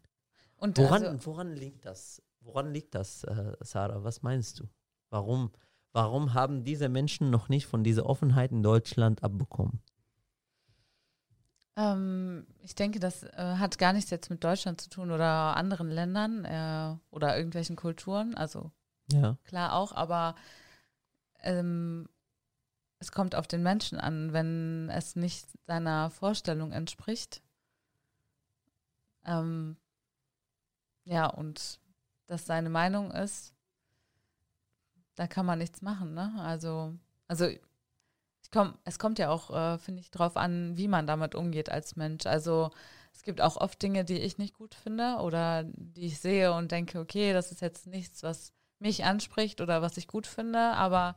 Ja. 0.62 0.72
Woran, 0.76 1.06
also, 1.06 1.26
woran 1.26 1.56
liegt 1.56 1.86
das? 1.86 2.22
Woran 2.42 2.74
liegt 2.74 2.96
das, 2.96 3.24
äh, 3.24 3.56
Sarah? 3.62 4.04
Was 4.04 4.22
meinst 4.22 4.60
du? 4.60 4.66
Warum? 5.10 5.52
Warum 5.94 6.34
haben 6.34 6.66
diese 6.66 6.90
Menschen 6.90 7.30
noch 7.30 7.48
nicht 7.48 7.66
von 7.66 7.86
dieser 7.86 8.06
Offenheit 8.06 8.52
in 8.52 8.62
Deutschland 8.62 9.24
abbekommen? 9.24 9.82
Ähm, 11.80 12.46
ich 12.62 12.76
denke, 12.76 13.00
das 13.00 13.24
äh, 13.24 13.56
hat 13.58 13.78
gar 13.78 13.94
nichts 13.94 14.10
jetzt 14.10 14.30
mit 14.30 14.44
Deutschland 14.44 14.82
zu 14.82 14.90
tun 14.90 15.12
oder 15.12 15.56
anderen 15.56 15.90
Ländern 15.90 16.44
äh, 16.44 16.98
oder 17.10 17.38
irgendwelchen 17.38 17.78
Kulturen. 17.78 18.36
Also 18.36 18.72
ja. 19.14 19.38
klar 19.46 19.74
auch, 19.74 19.94
aber 19.94 20.36
ähm, 21.42 22.10
es 23.00 23.14
kommt 23.14 23.34
auf 23.34 23.48
den 23.48 23.64
Menschen 23.64 23.98
an, 23.98 24.34
wenn 24.34 24.90
es 24.90 25.16
nicht 25.16 25.48
seiner 25.68 26.10
Vorstellung 26.10 26.74
entspricht. 26.74 27.42
Ähm, 29.24 29.78
ja, 31.06 31.28
und 31.28 31.80
das 32.28 32.46
seine 32.46 32.70
Meinung 32.70 33.12
ist, 33.12 33.56
da 35.16 35.28
kann 35.28 35.46
man 35.46 35.60
nichts 35.60 35.82
machen, 35.82 36.14
ne? 36.14 36.34
Also, 36.40 36.94
also 37.30 37.48
komm, 38.52 38.74
es 38.84 39.00
kommt 39.00 39.20
ja 39.20 39.30
auch, 39.30 39.50
äh, 39.56 39.78
finde 39.78 40.02
ich, 40.02 40.12
drauf 40.12 40.38
an, 40.38 40.78
wie 40.78 40.88
man 40.88 41.08
damit 41.08 41.36
umgeht 41.36 41.70
als 41.70 41.96
Mensch. 41.96 42.26
Also 42.26 42.72
es 43.14 43.24
gibt 43.24 43.42
auch 43.42 43.58
oft 43.58 43.82
Dinge, 43.82 44.06
die 44.06 44.20
ich 44.20 44.38
nicht 44.38 44.54
gut 44.54 44.76
finde 44.76 45.18
oder 45.18 45.64
die 45.66 46.06
ich 46.06 46.20
sehe 46.20 46.54
und 46.54 46.72
denke, 46.72 47.00
okay, 47.00 47.34
das 47.34 47.52
ist 47.52 47.62
jetzt 47.62 47.88
nichts, 47.88 48.24
was 48.24 48.54
mich 48.80 49.04
anspricht 49.04 49.62
oder 49.62 49.82
was 49.82 49.98
ich 49.98 50.08
gut 50.08 50.26
finde, 50.26 50.60
aber 50.60 51.16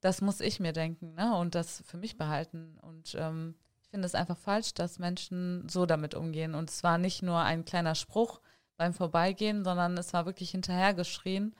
das 0.00 0.20
muss 0.20 0.40
ich 0.40 0.60
mir 0.60 0.72
denken 0.72 1.14
ne? 1.14 1.34
und 1.36 1.54
das 1.54 1.82
für 1.86 1.96
mich 1.96 2.18
behalten. 2.18 2.78
Und 2.82 3.16
ähm, 3.18 3.54
ich 3.82 3.88
finde 3.88 4.06
es 4.06 4.14
einfach 4.14 4.36
falsch, 4.36 4.74
dass 4.74 4.98
Menschen 4.98 5.66
so 5.68 5.86
damit 5.86 6.14
umgehen. 6.14 6.54
Und 6.54 6.68
es 6.68 6.82
war 6.82 6.98
nicht 6.98 7.22
nur 7.22 7.38
ein 7.38 7.64
kleiner 7.64 7.94
Spruch 7.94 8.40
beim 8.76 8.92
Vorbeigehen, 8.92 9.64
sondern 9.64 9.96
es 9.96 10.12
war 10.12 10.26
wirklich 10.26 10.50
hinterhergeschrien, 10.50 11.54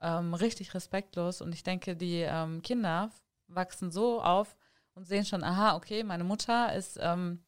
ähm, 0.00 0.32
richtig 0.32 0.72
respektlos. 0.72 1.42
Und 1.42 1.52
ich 1.52 1.62
denke, 1.62 1.94
die 1.94 2.20
ähm, 2.20 2.62
Kinder 2.62 3.10
wachsen 3.48 3.90
so 3.90 4.22
auf 4.22 4.56
und 4.94 5.06
sehen 5.06 5.24
schon, 5.24 5.42
aha, 5.42 5.76
okay, 5.76 6.02
meine 6.02 6.24
Mutter 6.24 6.74
ist 6.74 6.98
ähm, 7.00 7.44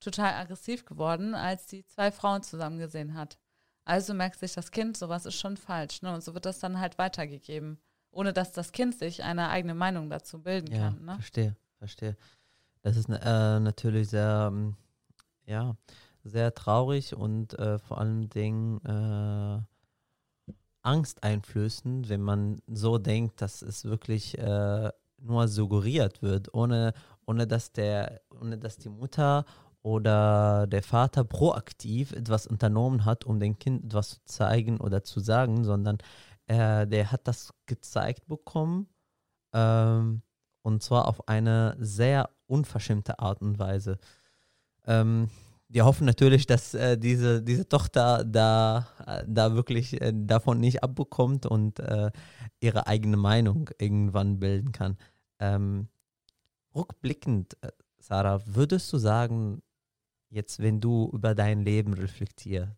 total 0.00 0.34
aggressiv 0.34 0.84
geworden, 0.84 1.34
als 1.34 1.68
sie 1.68 1.84
zwei 1.84 2.10
Frauen 2.12 2.42
zusammen 2.42 2.78
gesehen 2.78 3.14
hat. 3.14 3.38
Also 3.84 4.14
merkt 4.14 4.38
sich 4.38 4.52
das 4.52 4.70
Kind, 4.70 4.96
sowas 4.96 5.26
ist 5.26 5.38
schon 5.38 5.56
falsch. 5.56 6.02
Ne? 6.02 6.14
Und 6.14 6.22
so 6.22 6.34
wird 6.34 6.46
das 6.46 6.58
dann 6.58 6.78
halt 6.78 6.98
weitergegeben, 6.98 7.78
ohne 8.10 8.32
dass 8.32 8.52
das 8.52 8.72
Kind 8.72 8.98
sich 8.98 9.22
eine 9.22 9.48
eigene 9.48 9.74
Meinung 9.74 10.10
dazu 10.10 10.42
bilden 10.42 10.72
ja, 10.72 10.90
kann. 10.90 11.04
Ne? 11.04 11.14
Verstehe, 11.14 11.56
verstehe. 11.78 12.16
Das 12.82 12.96
ist 12.96 13.08
äh, 13.08 13.60
natürlich 13.60 14.10
sehr, 14.10 14.50
ähm, 14.52 14.76
ja, 15.46 15.76
sehr 16.22 16.54
traurig 16.54 17.14
und 17.14 17.58
äh, 17.58 17.78
vor 17.78 17.98
allen 17.98 18.28
Dingen 18.28 18.78
äh, 18.84 20.52
angsteinflößend, 20.82 22.08
wenn 22.08 22.22
man 22.22 22.60
so 22.66 22.98
denkt, 22.98 23.40
dass 23.40 23.62
es 23.62 23.84
wirklich 23.84 24.38
äh, 24.38 24.90
nur 25.20 25.48
suggeriert 25.48 26.22
wird, 26.22 26.52
ohne, 26.54 26.92
ohne, 27.26 27.46
dass 27.46 27.72
der, 27.72 28.20
ohne 28.40 28.58
dass 28.58 28.78
die 28.78 28.88
Mutter 28.88 29.44
oder 29.82 30.66
der 30.66 30.82
Vater 30.82 31.24
proaktiv 31.24 32.12
etwas 32.12 32.46
unternommen 32.46 33.04
hat, 33.04 33.24
um 33.24 33.40
dem 33.40 33.58
Kind 33.58 33.84
etwas 33.86 34.10
zu 34.10 34.24
zeigen 34.24 34.80
oder 34.80 35.04
zu 35.04 35.20
sagen, 35.20 35.64
sondern 35.64 35.98
äh, 36.46 36.86
der 36.86 37.12
hat 37.12 37.26
das 37.28 37.52
gezeigt 37.66 38.26
bekommen 38.26 38.88
ähm, 39.52 40.22
und 40.62 40.82
zwar 40.82 41.08
auf 41.08 41.28
eine 41.28 41.76
sehr 41.78 42.30
unverschämte 42.46 43.18
Art 43.18 43.40
und 43.40 43.58
Weise. 43.58 43.98
Ähm, 44.86 45.30
wir 45.68 45.84
hoffen 45.84 46.06
natürlich, 46.06 46.46
dass 46.46 46.74
äh, 46.74 46.96
diese, 46.96 47.42
diese 47.42 47.68
Tochter 47.68 48.24
da, 48.24 48.88
äh, 49.06 49.24
da 49.26 49.54
wirklich 49.54 50.00
äh, 50.00 50.12
davon 50.14 50.60
nicht 50.60 50.82
abbekommt 50.82 51.44
und 51.44 51.78
äh, 51.78 52.10
ihre 52.60 52.86
eigene 52.86 53.18
Meinung 53.18 53.68
irgendwann 53.78 54.38
bilden 54.38 54.72
kann. 54.72 54.96
Ähm, 55.38 55.88
rückblickend, 56.74 57.56
äh, 57.60 57.70
Sarah, 57.98 58.40
würdest 58.46 58.92
du 58.92 58.98
sagen, 58.98 59.62
jetzt 60.30 60.60
wenn 60.60 60.80
du 60.80 61.10
über 61.12 61.34
dein 61.34 61.62
Leben 61.62 61.92
reflektierst, 61.92 62.72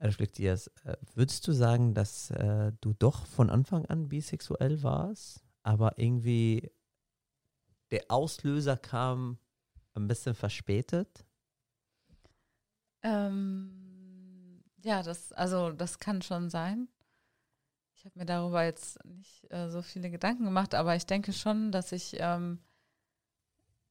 reflektierst 0.00 0.70
äh, 0.84 0.96
würdest 1.14 1.48
du 1.48 1.52
sagen, 1.52 1.94
dass 1.94 2.32
du 2.80 2.92
doch 2.98 3.24
von 3.24 3.50
Anfang 3.50 3.86
an 3.86 4.08
bisexuell 4.08 4.82
warst, 4.82 5.44
aber 5.62 5.98
irgendwie 5.98 6.70
der 7.90 8.04
Auslöser 8.08 8.76
kam 8.76 9.38
ein 9.94 10.08
bisschen 10.08 10.34
verspätet? 10.34 11.24
Ähm, 13.02 14.62
ja, 14.82 15.02
das, 15.02 15.32
also 15.32 15.72
das 15.72 15.98
kann 15.98 16.22
schon 16.22 16.50
sein. 16.50 16.88
ich 17.94 18.04
habe 18.04 18.18
mir 18.18 18.26
darüber 18.26 18.64
jetzt 18.64 19.04
nicht 19.04 19.50
äh, 19.52 19.68
so 19.70 19.82
viele 19.82 20.10
Gedanken 20.10 20.44
gemacht, 20.44 20.74
aber 20.74 20.96
ich 20.96 21.06
denke 21.06 21.32
schon, 21.32 21.72
dass 21.72 21.92
ich 21.92 22.16
ähm, 22.18 22.58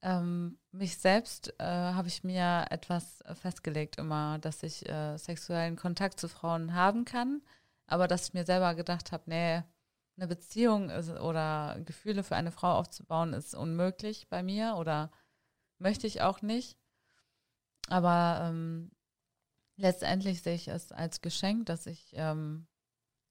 ähm, 0.02 0.58
mich 0.72 0.98
selbst 0.98 1.54
äh, 1.60 1.64
habe 1.64 2.08
ich 2.08 2.24
mir 2.24 2.66
etwas 2.70 3.24
festgelegt 3.34 3.98
immer, 3.98 4.40
dass 4.40 4.64
ich 4.64 4.88
äh, 4.90 5.18
sexuellen 5.18 5.76
Kontakt 5.76 6.20
zu 6.20 6.28
Frauen 6.28 6.74
haben 6.74 7.06
kann, 7.06 7.42
aber 7.88 8.08
dass 8.08 8.28
ich 8.28 8.34
mir 8.34 8.46
selber 8.46 8.76
gedacht 8.76 9.12
habe, 9.12 9.24
nee, 9.28 9.64
eine 10.18 10.28
Beziehung 10.28 10.90
ist, 10.90 11.10
oder 11.10 11.80
Gefühle 11.86 12.24
für 12.24 12.36
eine 12.36 12.52
Frau 12.52 12.74
aufzubauen 12.78 13.34
ist 13.34 13.56
unmöglich 13.56 14.28
bei 14.30 14.44
mir 14.44 14.76
oder 14.78 15.12
möchte 15.82 16.08
ich 16.08 16.22
auch 16.22 16.42
nicht. 16.42 16.78
Aber 17.88 18.40
ähm, 18.44 18.92
letztendlich 19.76 20.42
sehe 20.42 20.56
ich 20.56 20.68
es 20.68 20.92
als 20.92 21.22
Geschenk, 21.22 21.66
dass 21.66 21.88
ich 21.88 22.12
ähm, 22.14 22.68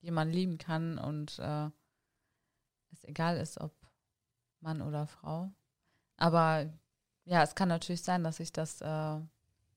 jemanden 0.01 0.33
lieben 0.33 0.57
kann 0.57 0.97
und 0.97 1.39
äh, 1.39 1.69
es 2.91 3.03
egal 3.05 3.37
ist, 3.37 3.59
ob 3.59 3.73
Mann 4.59 4.81
oder 4.81 5.07
Frau. 5.07 5.51
Aber 6.17 6.71
ja, 7.23 7.41
es 7.41 7.55
kann 7.55 7.69
natürlich 7.69 8.03
sein, 8.03 8.23
dass 8.23 8.39
ich 8.39 8.51
das 8.51 8.81
äh, 8.81 9.19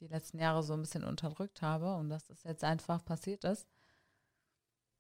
die 0.00 0.08
letzten 0.08 0.38
Jahre 0.38 0.62
so 0.62 0.74
ein 0.74 0.80
bisschen 0.80 1.04
unterdrückt 1.04 1.62
habe 1.62 1.94
und 1.94 2.10
dass 2.10 2.26
das 2.26 2.42
jetzt 2.42 2.64
einfach 2.64 3.04
passiert 3.04 3.44
ist. 3.44 3.68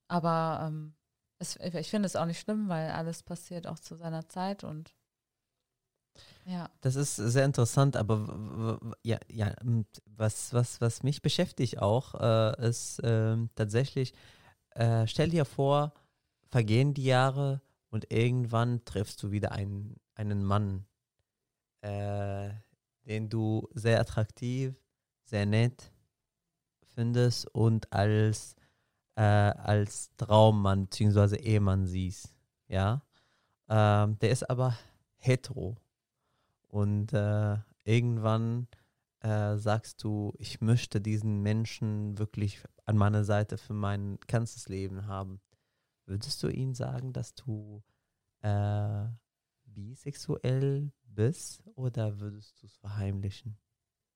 Aber 0.08 0.60
ähm, 0.62 0.94
es, 1.38 1.56
ich 1.56 1.90
finde 1.90 2.06
es 2.06 2.16
auch 2.16 2.26
nicht 2.26 2.40
schlimm, 2.40 2.68
weil 2.68 2.90
alles 2.90 3.22
passiert 3.22 3.66
auch 3.66 3.78
zu 3.78 3.96
seiner 3.96 4.28
Zeit 4.28 4.64
und 4.64 4.94
ja. 6.46 6.70
Das 6.80 6.96
ist 6.96 7.16
sehr 7.16 7.44
interessant, 7.44 7.96
aber 7.96 8.78
ja, 9.02 9.18
ja, 9.30 9.54
was, 10.04 10.52
was, 10.52 10.80
was 10.80 11.02
mich 11.02 11.22
beschäftigt 11.22 11.78
auch, 11.80 12.14
äh, 12.14 12.68
ist 12.68 12.98
äh, 13.00 13.36
tatsächlich, 13.54 14.12
äh, 14.70 15.06
stell 15.06 15.30
dir 15.30 15.44
vor, 15.44 15.94
vergehen 16.50 16.94
die 16.94 17.04
Jahre 17.04 17.62
und 17.90 18.12
irgendwann 18.12 18.84
triffst 18.84 19.22
du 19.22 19.30
wieder 19.30 19.52
einen, 19.52 19.98
einen 20.14 20.44
Mann, 20.44 20.84
äh, 21.80 22.50
den 23.06 23.28
du 23.28 23.68
sehr 23.72 24.00
attraktiv, 24.00 24.74
sehr 25.24 25.46
nett 25.46 25.92
findest 26.94 27.46
und 27.54 27.92
als, 27.92 28.54
äh, 29.16 29.22
als 29.22 30.14
Traummann 30.16 30.86
bzw. 30.86 31.36
Ehemann 31.36 31.86
siehst. 31.86 32.34
Ja, 32.68 33.02
ähm, 33.68 34.18
der 34.18 34.30
ist 34.30 34.48
aber 34.48 34.76
hetero 35.16 35.76
und 36.74 37.12
äh, 37.12 37.56
irgendwann 37.84 38.66
äh, 39.20 39.56
sagst 39.58 40.02
du, 40.02 40.32
ich 40.38 40.60
möchte 40.60 41.00
diesen 41.00 41.40
Menschen 41.40 42.18
wirklich 42.18 42.64
an 42.84 42.96
meiner 42.96 43.22
Seite 43.22 43.58
für 43.58 43.74
mein 43.74 44.18
ganzes 44.26 44.68
Leben 44.68 45.06
haben. 45.06 45.40
Würdest 46.04 46.42
du 46.42 46.48
ihm 46.48 46.74
sagen, 46.74 47.12
dass 47.12 47.32
du 47.36 47.84
äh, 48.40 49.04
bisexuell 49.66 50.90
bist 51.04 51.62
oder 51.76 52.18
würdest 52.18 52.60
du 52.60 52.66
es 52.66 52.76
verheimlichen? 52.76 53.56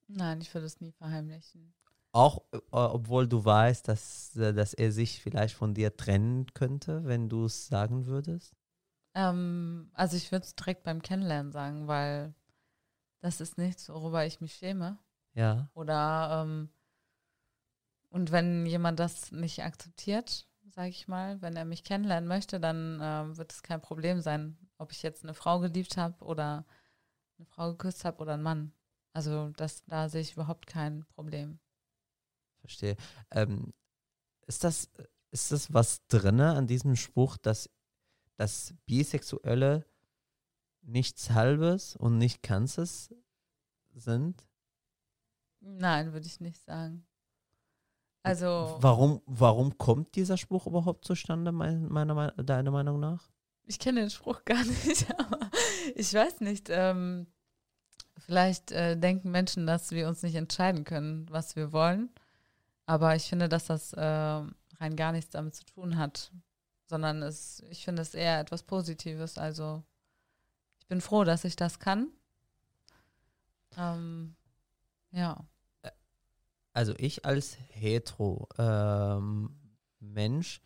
Nein, 0.07 0.41
ich 0.41 0.53
würde 0.53 0.67
es 0.67 0.81
nie 0.81 0.91
verheimlichen. 0.91 1.73
Auch 2.11 2.43
äh, 2.51 2.59
obwohl 2.71 3.25
du 3.25 3.45
weißt, 3.45 3.87
dass, 3.87 4.35
äh, 4.35 4.53
dass 4.53 4.73
er 4.73 4.91
sich 4.91 5.21
vielleicht 5.21 5.55
von 5.55 5.73
dir 5.73 5.95
trennen 5.95 6.45
könnte, 6.53 7.05
wenn 7.05 7.29
du 7.29 7.45
es 7.45 7.67
sagen 7.67 8.05
würdest? 8.05 8.53
Ähm, 9.15 9.91
also 9.93 10.17
ich 10.17 10.33
würde 10.33 10.43
es 10.43 10.55
direkt 10.55 10.83
beim 10.83 11.01
Kennenlernen 11.01 11.53
sagen, 11.53 11.87
weil 11.87 12.35
das 13.21 13.41
ist 13.41 13.57
nichts, 13.57 13.89
worüber 13.89 14.25
ich 14.25 14.41
mich 14.41 14.53
schäme. 14.55 14.97
Ja. 15.33 15.69
Oder 15.73 16.43
ähm, 16.43 16.69
und 18.09 18.31
wenn 18.31 18.65
jemand 18.65 18.99
das 18.99 19.31
nicht 19.31 19.63
akzeptiert, 19.63 20.47
sage 20.69 20.89
ich 20.89 21.07
mal, 21.07 21.41
wenn 21.41 21.55
er 21.55 21.65
mich 21.65 21.83
kennenlernen 21.83 22.27
möchte, 22.27 22.59
dann 22.59 22.99
äh, 22.99 23.37
wird 23.37 23.51
es 23.51 23.63
kein 23.63 23.81
Problem 23.81 24.21
sein, 24.21 24.57
ob 24.77 24.91
ich 24.91 25.03
jetzt 25.03 25.23
eine 25.23 25.33
Frau 25.33 25.59
geliebt 25.59 25.97
habe 25.97 26.23
oder 26.23 26.65
eine 27.37 27.45
Frau 27.45 27.71
geküsst 27.71 28.05
habe 28.05 28.19
oder 28.19 28.33
einen 28.33 28.43
Mann. 28.43 28.73
Also 29.13 29.49
das, 29.57 29.83
da 29.85 30.09
sehe 30.09 30.21
ich 30.21 30.33
überhaupt 30.33 30.67
kein 30.67 31.05
Problem. 31.15 31.59
Verstehe. 32.61 32.95
Ähm, 33.31 33.73
ist 34.47 34.63
das, 34.63 34.89
ist 35.31 35.51
das 35.51 35.73
was 35.73 36.05
drinne 36.07 36.53
an 36.53 36.67
diesem 36.67 36.95
Spruch, 36.95 37.37
dass, 37.37 37.69
dass 38.35 38.73
Bisexuelle 38.85 39.85
nichts 40.89 41.31
Halbes 41.31 41.95
und 41.95 42.17
nicht 42.17 42.43
Ganzes 42.43 43.13
sind? 43.93 44.45
Nein, 45.61 46.13
würde 46.13 46.27
ich 46.27 46.39
nicht 46.39 46.63
sagen. 46.63 47.05
Also. 48.23 48.77
Warum, 48.79 49.21
warum 49.25 49.77
kommt 49.77 50.15
dieser 50.15 50.37
Spruch 50.37 50.67
überhaupt 50.67 51.05
zustande, 51.05 51.51
meiner, 51.51 52.31
deiner 52.31 52.71
Meinung 52.71 52.99
nach? 52.99 53.29
Ich 53.65 53.79
kenne 53.79 54.01
den 54.01 54.09
Spruch 54.09 54.43
gar 54.45 54.63
nicht, 54.85 55.07
aber 55.17 55.49
ich 55.95 56.13
weiß 56.13 56.41
nicht. 56.41 56.69
Ähm, 56.69 57.27
vielleicht 58.17 58.71
äh, 58.71 58.97
denken 58.97 59.31
Menschen, 59.31 59.67
dass 59.67 59.91
wir 59.91 60.07
uns 60.07 60.23
nicht 60.23 60.35
entscheiden 60.35 60.83
können, 60.83 61.27
was 61.29 61.55
wir 61.55 61.71
wollen. 61.71 62.09
Aber 62.85 63.15
ich 63.15 63.23
finde, 63.23 63.47
dass 63.47 63.67
das 63.67 63.93
äh, 63.93 64.01
rein 64.01 64.95
gar 64.95 65.11
nichts 65.11 65.31
damit 65.31 65.55
zu 65.55 65.65
tun 65.65 65.97
hat. 65.97 66.31
Sondern 66.87 67.21
es, 67.21 67.63
ich 67.69 67.85
finde 67.85 68.01
es 68.01 68.15
eher 68.15 68.39
etwas 68.39 68.63
Positives. 68.63 69.37
Also 69.37 69.83
bin 70.89 70.99
froh, 70.99 71.23
dass 71.23 71.45
ich 71.45 71.55
das 71.55 71.79
kann. 71.79 72.11
Ähm, 73.77 74.35
ja. 75.11 75.45
Also 76.73 76.93
ich 76.97 77.25
als 77.25 77.57
hetero 77.69 78.49
ähm, 78.57 79.55
Mensch, 79.99 80.61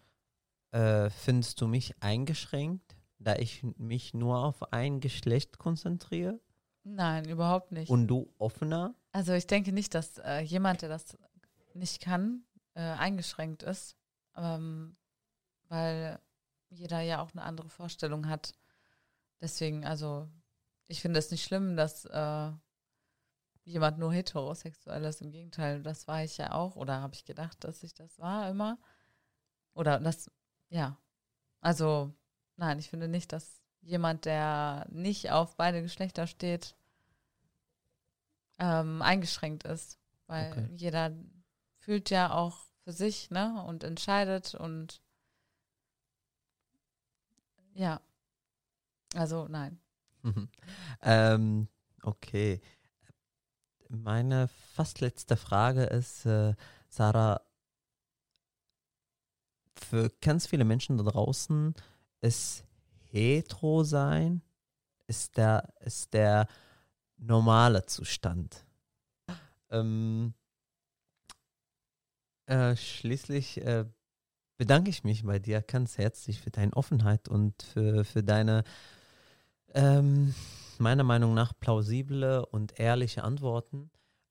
äh, 0.71 1.09
findest 1.09 1.61
du 1.61 1.67
mich 1.67 2.01
eingeschränkt, 2.01 2.95
da 3.19 3.35
ich 3.35 3.63
mich 3.77 4.13
nur 4.13 4.39
auf 4.39 4.73
ein 4.73 4.99
Geschlecht 4.99 5.59
konzentriere? 5.59 6.39
Nein, 6.83 7.25
überhaupt 7.25 7.71
nicht. 7.71 7.89
Und 7.89 8.07
du 8.07 8.33
offener? 8.37 8.95
Also 9.11 9.33
ich 9.33 9.47
denke 9.47 9.71
nicht, 9.71 9.93
dass 9.93 10.17
äh, 10.17 10.39
jemand, 10.39 10.81
der 10.81 10.89
das 10.89 11.17
nicht 11.73 12.01
kann, 12.01 12.43
äh, 12.73 12.81
eingeschränkt 12.81 13.63
ist, 13.63 13.95
ähm, 14.35 14.95
weil 15.69 16.19
jeder 16.69 16.99
ja 17.01 17.21
auch 17.21 17.31
eine 17.31 17.43
andere 17.43 17.69
Vorstellung 17.69 18.27
hat. 18.27 18.53
Deswegen, 19.43 19.83
also 19.83 20.29
ich 20.87 21.01
finde 21.01 21.19
es 21.19 21.29
nicht 21.29 21.43
schlimm, 21.43 21.75
dass 21.75 22.05
äh, 22.05 22.51
jemand 23.65 23.97
nur 23.99 24.13
heterosexuell 24.13 25.03
ist. 25.03 25.21
Im 25.21 25.31
Gegenteil, 25.31 25.83
das 25.83 26.07
war 26.07 26.23
ich 26.23 26.37
ja 26.37 26.53
auch. 26.53 26.77
Oder 26.77 27.01
habe 27.01 27.13
ich 27.13 27.25
gedacht, 27.25 27.61
dass 27.65 27.83
ich 27.83 27.93
das 27.93 28.17
war 28.19 28.49
immer? 28.49 28.79
Oder 29.73 29.99
das, 29.99 30.31
ja. 30.69 30.97
Also, 31.59 32.13
nein, 32.55 32.79
ich 32.79 32.89
finde 32.89 33.09
nicht, 33.09 33.33
dass 33.33 33.61
jemand, 33.81 34.23
der 34.23 34.87
nicht 34.89 35.29
auf 35.31 35.57
beide 35.57 35.81
Geschlechter 35.81 36.25
steht, 36.25 36.77
ähm, 38.59 39.01
eingeschränkt 39.01 39.65
ist. 39.65 39.99
Weil 40.25 40.53
okay. 40.53 40.69
jeder 40.77 41.11
fühlt 41.79 42.09
ja 42.09 42.31
auch 42.33 42.59
für 42.85 42.93
sich, 42.93 43.29
ne? 43.29 43.61
Und 43.67 43.83
entscheidet 43.83 44.55
und 44.55 45.01
ja. 47.73 47.99
Also 49.13 49.47
nein. 49.47 49.79
ähm, 51.01 51.67
okay 52.01 52.61
meine 53.93 54.47
fast 54.47 55.01
letzte 55.01 55.37
Frage 55.37 55.83
ist, 55.83 56.25
äh, 56.25 56.55
Sarah, 56.89 57.41
für 59.75 60.09
ganz 60.21 60.47
viele 60.47 60.65
Menschen 60.65 60.97
da 60.97 61.03
draußen 61.03 61.73
ist 62.21 62.65
hetero 63.11 63.83
sein, 63.83 64.41
ist 65.07 65.37
der, 65.37 65.73
ist 65.81 66.13
der 66.13 66.47
normale 67.17 67.85
Zustand. 67.85 68.65
Ähm, 69.69 70.33
äh, 72.45 72.75
schließlich 72.75 73.61
äh, 73.61 73.85
bedanke 74.57 74.89
ich 74.89 75.03
mich 75.03 75.23
bei 75.23 75.39
dir 75.39 75.61
ganz 75.61 75.97
herzlich 75.97 76.39
für 76.39 76.51
deine 76.51 76.73
Offenheit 76.73 77.27
und 77.27 77.61
für, 77.61 78.05
für 78.05 78.23
deine 78.23 78.63
ähm, 79.73 80.33
meiner 80.77 81.03
Meinung 81.03 81.33
nach 81.33 81.53
plausible 81.59 82.45
und 82.45 82.79
ehrliche 82.79 83.23
Antworten. 83.23 83.89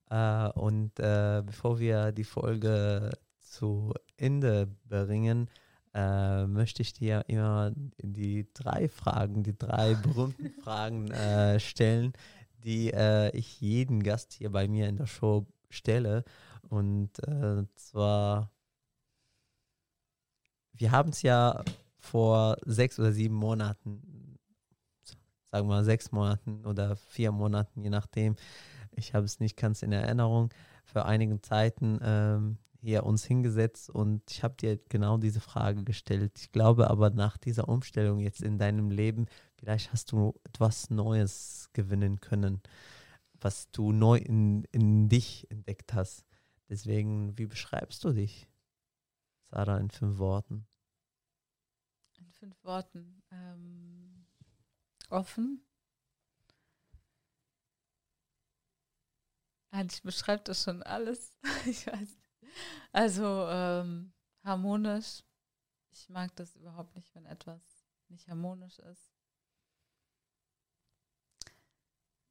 Äh, 0.09 0.49
und 0.49 0.99
äh, 0.99 1.41
bevor 1.45 1.79
wir 1.79 2.11
die 2.11 2.23
Folge 2.23 3.11
zu 3.39 3.93
Ende 4.17 4.67
bringen, 4.87 5.49
äh, 5.93 6.45
möchte 6.47 6.81
ich 6.81 6.93
dir 6.93 7.23
immer 7.27 7.71
die 8.01 8.47
drei 8.53 8.89
Fragen, 8.89 9.43
die 9.43 9.57
drei 9.57 9.95
berühmten 10.03 10.49
Fragen 10.61 11.11
äh, 11.11 11.59
stellen, 11.59 12.13
die 12.63 12.91
äh, 12.91 13.35
ich 13.37 13.61
jeden 13.61 14.01
Gast 14.03 14.33
hier 14.33 14.51
bei 14.51 14.67
mir 14.67 14.87
in 14.87 14.97
der 14.97 15.07
Show 15.07 15.45
stelle. 15.69 16.23
Und 16.69 17.19
äh, 17.27 17.65
zwar, 17.75 18.51
wir 20.73 20.91
haben 20.91 21.09
es 21.09 21.21
ja 21.21 21.63
vor 21.99 22.57
sechs 22.65 22.99
oder 22.99 23.11
sieben 23.11 23.35
Monaten 23.35 24.12
sagen 25.53 25.67
wir 25.67 25.75
mal, 25.75 25.83
sechs 25.83 26.11
Monaten 26.11 26.65
oder 26.65 26.95
vier 26.95 27.31
Monaten, 27.31 27.83
je 27.83 27.91
nachdem. 27.91 28.35
Ich 28.89 29.13
habe 29.13 29.25
es 29.25 29.39
nicht 29.39 29.55
ganz 29.55 29.83
in 29.83 29.91
Erinnerung. 29.91 30.51
Für 30.83 31.05
einige 31.05 31.39
Zeiten 31.41 31.99
ähm, 32.01 32.57
hier 32.81 33.05
uns 33.05 33.23
hingesetzt 33.23 33.91
und 33.91 34.23
ich 34.31 34.43
habe 34.43 34.55
dir 34.55 34.79
genau 34.89 35.19
diese 35.19 35.41
Frage 35.41 35.83
gestellt. 35.83 36.31
Ich 36.39 36.51
glaube 36.51 36.89
aber 36.89 37.11
nach 37.11 37.37
dieser 37.37 37.69
Umstellung 37.69 38.19
jetzt 38.19 38.41
in 38.41 38.57
deinem 38.57 38.89
Leben, 38.89 39.27
vielleicht 39.55 39.93
hast 39.93 40.11
du 40.11 40.33
etwas 40.43 40.89
Neues 40.89 41.69
gewinnen 41.73 42.19
können, 42.19 42.59
was 43.39 43.69
du 43.69 43.91
neu 43.91 44.17
in, 44.17 44.63
in 44.71 45.07
dich 45.07 45.45
entdeckt 45.51 45.93
hast. 45.93 46.25
Deswegen, 46.67 47.37
wie 47.37 47.45
beschreibst 47.45 48.03
du 48.03 48.11
dich, 48.11 48.47
Sarah, 49.51 49.77
in 49.77 49.91
fünf 49.91 50.17
Worten? 50.17 50.65
In 52.17 52.31
fünf 52.31 52.63
Worten. 52.63 53.21
Ähm, 53.31 53.92
offen. 55.13 55.65
Eigentlich 59.71 60.03
beschreibt 60.03 60.47
das 60.47 60.63
schon 60.63 60.83
alles. 60.83 61.37
ich 61.65 61.87
weiß 61.87 62.17
also 62.91 63.47
ähm, 63.49 64.13
harmonisch. 64.43 65.23
Ich 65.91 66.09
mag 66.09 66.35
das 66.35 66.55
überhaupt 66.55 66.95
nicht, 66.95 67.13
wenn 67.15 67.25
etwas 67.25 67.61
nicht 68.07 68.27
harmonisch 68.27 68.79
ist. 68.79 69.11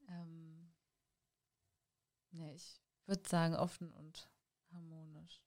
Ähm, 0.08 0.72
nee, 2.30 2.54
ich 2.54 2.80
würde 3.06 3.28
sagen 3.28 3.54
offen 3.54 3.92
und 3.92 4.30
harmonisch. 4.72 5.42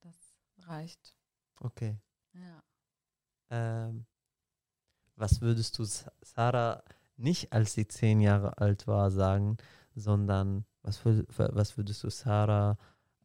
Das 0.00 0.16
reicht. 0.58 1.16
Okay. 1.60 1.98
Ja. 2.34 2.62
Ähm, 3.50 4.06
was 5.16 5.40
würdest 5.40 5.78
du 5.78 5.84
Sarah 5.84 6.82
nicht 7.16 7.52
als 7.52 7.72
sie 7.72 7.88
zehn 7.88 8.20
Jahre 8.20 8.58
alt 8.58 8.86
war 8.86 9.10
sagen, 9.10 9.56
sondern 9.94 10.64
was, 10.82 11.04
was 11.04 11.76
würdest 11.76 12.04
du 12.04 12.10
Sarah 12.10 12.76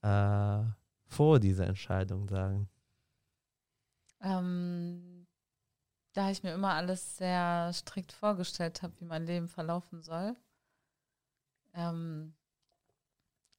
äh, 0.01 0.63
vor 1.06 1.39
dieser 1.39 1.67
Entscheidung 1.67 2.27
sagen? 2.27 2.69
Ähm, 4.21 5.27
da 6.13 6.30
ich 6.30 6.43
mir 6.43 6.54
immer 6.54 6.73
alles 6.73 7.17
sehr 7.17 7.71
strikt 7.73 8.12
vorgestellt 8.12 8.82
habe, 8.82 8.93
wie 8.99 9.06
mein 9.06 9.25
Leben 9.25 9.47
verlaufen 9.47 10.01
soll, 10.01 10.36
ähm, 11.73 12.34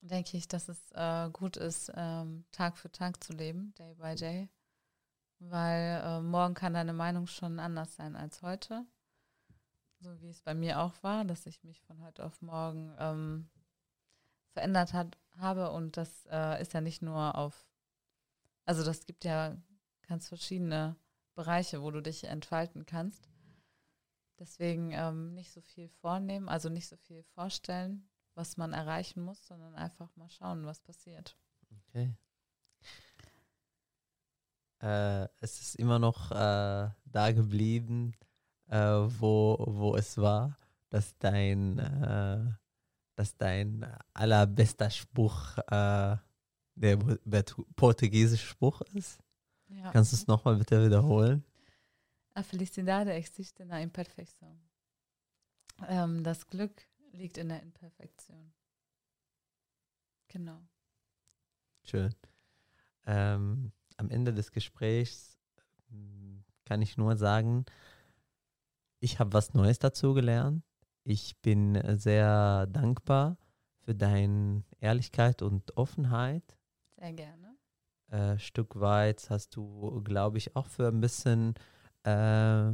denke 0.00 0.36
ich, 0.36 0.48
dass 0.48 0.68
es 0.68 0.78
äh, 0.92 1.30
gut 1.30 1.56
ist, 1.56 1.92
ähm, 1.94 2.44
Tag 2.52 2.76
für 2.76 2.90
Tag 2.90 3.22
zu 3.22 3.32
leben, 3.32 3.74
Day 3.78 3.94
by 3.94 4.14
Day. 4.14 4.48
Weil 5.48 6.02
äh, 6.04 6.20
morgen 6.20 6.54
kann 6.54 6.74
deine 6.74 6.92
Meinung 6.92 7.26
schon 7.26 7.58
anders 7.58 7.96
sein 7.96 8.14
als 8.14 8.42
heute. 8.42 8.86
So 9.98 10.20
wie 10.20 10.28
es 10.28 10.40
bei 10.40 10.54
mir 10.54 10.80
auch 10.80 11.02
war, 11.02 11.24
dass 11.24 11.46
ich 11.46 11.64
mich 11.64 11.80
von 11.82 12.02
heute 12.02 12.24
auf 12.24 12.42
morgen 12.42 12.94
ähm, 12.98 13.50
verändert 14.52 14.92
hat, 14.92 15.18
habe. 15.38 15.70
Und 15.72 15.96
das 15.96 16.26
äh, 16.30 16.60
ist 16.60 16.74
ja 16.74 16.80
nicht 16.80 17.02
nur 17.02 17.36
auf, 17.36 17.66
also 18.64 18.84
das 18.84 19.04
gibt 19.04 19.24
ja 19.24 19.56
ganz 20.06 20.28
verschiedene 20.28 20.96
Bereiche, 21.34 21.82
wo 21.82 21.90
du 21.90 22.02
dich 22.02 22.24
entfalten 22.24 22.86
kannst. 22.86 23.28
Deswegen 24.38 24.92
ähm, 24.92 25.34
nicht 25.34 25.52
so 25.52 25.60
viel 25.60 25.88
vornehmen, 25.88 26.48
also 26.48 26.68
nicht 26.68 26.88
so 26.88 26.96
viel 26.96 27.22
vorstellen, 27.22 28.08
was 28.34 28.56
man 28.56 28.72
erreichen 28.72 29.22
muss, 29.22 29.46
sondern 29.46 29.74
einfach 29.74 30.14
mal 30.16 30.30
schauen, 30.30 30.66
was 30.66 30.80
passiert. 30.80 31.36
Okay. 31.88 32.12
Äh, 34.82 35.28
es 35.40 35.60
ist 35.60 35.76
immer 35.76 35.98
noch 35.98 36.30
äh, 36.32 36.90
da 37.04 37.32
geblieben, 37.32 38.12
äh, 38.68 38.78
wo, 38.78 39.64
wo 39.66 39.96
es 39.96 40.18
war, 40.18 40.58
dass 40.90 41.16
dein 41.18 41.78
äh, 41.78 42.52
dass 43.14 43.36
dein 43.36 43.86
allerbester 44.14 44.90
Spruch 44.90 45.58
äh, 45.58 46.16
der 46.74 46.98
portugiesische 47.76 48.46
Spruch 48.46 48.80
ist. 48.94 49.20
Ja. 49.68 49.90
Kannst 49.92 50.12
du 50.12 50.16
es 50.16 50.26
nochmal 50.26 50.56
bitte 50.56 50.84
wiederholen? 50.84 51.44
A 52.34 52.42
felicidade 52.42 53.12
existe 53.12 53.64
na 53.66 53.80
imperfeição. 53.80 54.58
Ähm, 55.86 56.24
das 56.24 56.46
Glück 56.46 56.88
liegt 57.12 57.36
in 57.36 57.48
der 57.48 57.62
Imperfektion. 57.62 58.52
Genau. 60.28 60.60
Schön. 61.84 62.14
Ähm, 63.04 63.72
am 64.02 64.10
Ende 64.10 64.34
des 64.34 64.50
Gesprächs 64.52 65.38
hm, 65.88 66.44
kann 66.64 66.82
ich 66.82 66.96
nur 66.96 67.16
sagen, 67.16 67.64
ich 68.98 69.18
habe 69.18 69.32
was 69.32 69.54
Neues 69.54 69.78
dazu 69.78 70.12
gelernt. 70.12 70.64
Ich 71.04 71.36
bin 71.40 71.80
sehr 71.98 72.66
dankbar 72.66 73.36
für 73.80 73.94
deine 73.94 74.64
Ehrlichkeit 74.80 75.42
und 75.42 75.76
Offenheit. 75.76 76.56
Sehr 76.98 77.12
gerne. 77.12 77.56
Äh, 78.08 78.38
Stück 78.38 78.78
weit 78.78 79.28
hast 79.30 79.56
du, 79.56 80.02
glaube 80.02 80.38
ich, 80.38 80.54
auch 80.54 80.66
für 80.66 80.88
ein 80.88 81.00
bisschen 81.00 81.54
äh, 82.04 82.72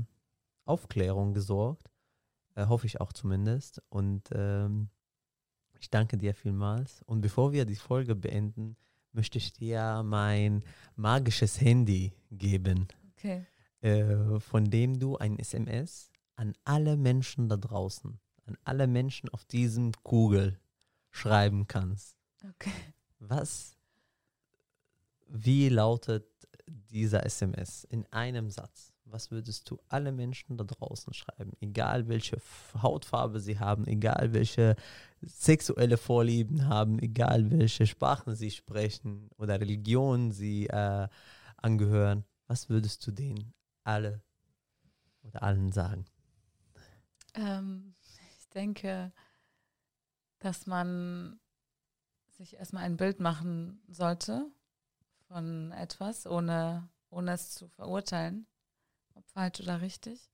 Aufklärung 0.64 1.32
gesorgt. 1.32 1.90
Äh, 2.54 2.66
hoffe 2.66 2.86
ich 2.86 3.00
auch 3.00 3.12
zumindest. 3.12 3.82
Und 3.88 4.28
ähm, 4.32 4.90
ich 5.78 5.90
danke 5.90 6.18
dir 6.18 6.34
vielmals. 6.34 7.02
Und 7.02 7.20
bevor 7.20 7.52
wir 7.52 7.64
die 7.64 7.76
Folge 7.76 8.14
beenden, 8.14 8.76
möchte 9.12 9.38
ich 9.38 9.52
dir 9.52 10.02
mein 10.04 10.64
magisches 10.96 11.60
Handy 11.60 12.12
geben. 12.30 12.88
Okay. 13.16 13.46
Äh, 13.80 14.40
von 14.40 14.70
dem 14.70 14.98
du 14.98 15.16
ein 15.16 15.38
SMS 15.38 16.10
an 16.36 16.54
alle 16.64 16.96
Menschen 16.96 17.48
da 17.48 17.56
draußen, 17.56 18.18
an 18.46 18.58
alle 18.64 18.86
Menschen 18.86 19.28
auf 19.30 19.44
diesem 19.44 19.92
Google 20.04 20.58
schreiben 21.10 21.66
kannst. 21.66 22.16
Okay. 22.48 22.72
Was, 23.18 23.76
wie 25.26 25.68
lautet 25.68 26.26
dieser 26.66 27.24
SMS 27.24 27.84
in 27.84 28.06
einem 28.12 28.50
Satz? 28.50 28.92
Was 29.10 29.30
würdest 29.30 29.70
du 29.70 29.78
alle 29.88 30.12
Menschen 30.12 30.56
da 30.56 30.64
draußen 30.64 31.14
schreiben? 31.14 31.52
Egal 31.60 32.08
welche 32.08 32.40
Hautfarbe 32.74 33.40
sie 33.40 33.58
haben, 33.58 33.86
egal 33.86 34.32
welche 34.32 34.76
sexuelle 35.22 35.96
Vorlieben 35.96 36.66
haben, 36.66 36.98
egal 36.98 37.50
welche 37.50 37.86
Sprachen 37.86 38.34
sie 38.36 38.50
sprechen 38.50 39.30
oder 39.36 39.60
Religionen 39.60 40.30
sie 40.30 40.66
äh, 40.66 41.08
angehören. 41.56 42.24
Was 42.46 42.68
würdest 42.68 43.06
du 43.06 43.10
denen 43.10 43.54
alle 43.84 44.22
oder 45.22 45.42
allen 45.42 45.72
sagen? 45.72 46.04
Ähm, 47.34 47.94
ich 48.38 48.48
denke, 48.50 49.12
dass 50.38 50.66
man 50.66 51.40
sich 52.30 52.56
erstmal 52.56 52.84
ein 52.84 52.96
Bild 52.96 53.20
machen 53.20 53.80
sollte 53.88 54.50
von 55.26 55.72
etwas, 55.72 56.26
ohne, 56.26 56.88
ohne 57.10 57.32
es 57.32 57.50
zu 57.50 57.68
verurteilen, 57.68 58.46
ob 59.18 59.28
falsch 59.28 59.60
oder 59.60 59.80
richtig. 59.80 60.30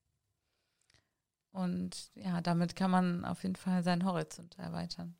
Und 1.51 2.11
ja, 2.15 2.41
damit 2.41 2.75
kann 2.75 2.91
man 2.91 3.25
auf 3.25 3.43
jeden 3.43 3.55
Fall 3.55 3.83
seinen 3.83 4.05
Horizont 4.05 4.57
erweitern. 4.57 5.15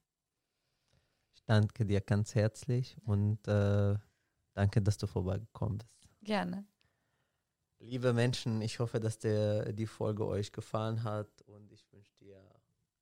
Ich 1.34 1.44
danke 1.46 1.86
dir 1.86 2.02
ganz 2.02 2.36
herzlich 2.36 2.98
und 3.06 3.48
äh, 3.48 3.96
danke, 4.54 4.82
dass 4.82 4.98
du 4.98 5.08
vorbeigekommen 5.08 5.78
bist. 5.78 6.10
Gerne. 6.22 6.66
Liebe 7.80 8.14
Menschen, 8.14 8.62
ich 8.62 8.80
hoffe, 8.80 9.00
dass 9.00 9.20
der, 9.20 9.72
die 9.72 9.86
Folge 9.86 10.26
euch 10.26 10.52
gefallen 10.52 11.04
hat 11.04 11.42
und 11.44 11.72
ich 11.72 11.86
wünsche 11.92 12.12
dir, 12.20 12.42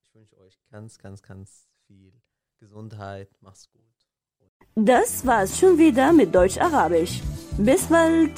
ich 0.02 0.14
wünsche 0.14 0.38
euch 0.38 0.60
ganz, 0.70 0.98
ganz, 0.98 1.22
ganz 1.22 1.68
viel 1.88 2.14
Gesundheit. 2.58 3.30
Mach's 3.42 3.70
gut. 3.72 3.82
Das 4.76 5.26
war's 5.26 5.58
schon 5.58 5.78
wieder 5.78 6.12
mit 6.12 6.34
Deutsch-Arabisch. 6.34 7.22
Bis 7.58 7.88
bald. 7.88 8.32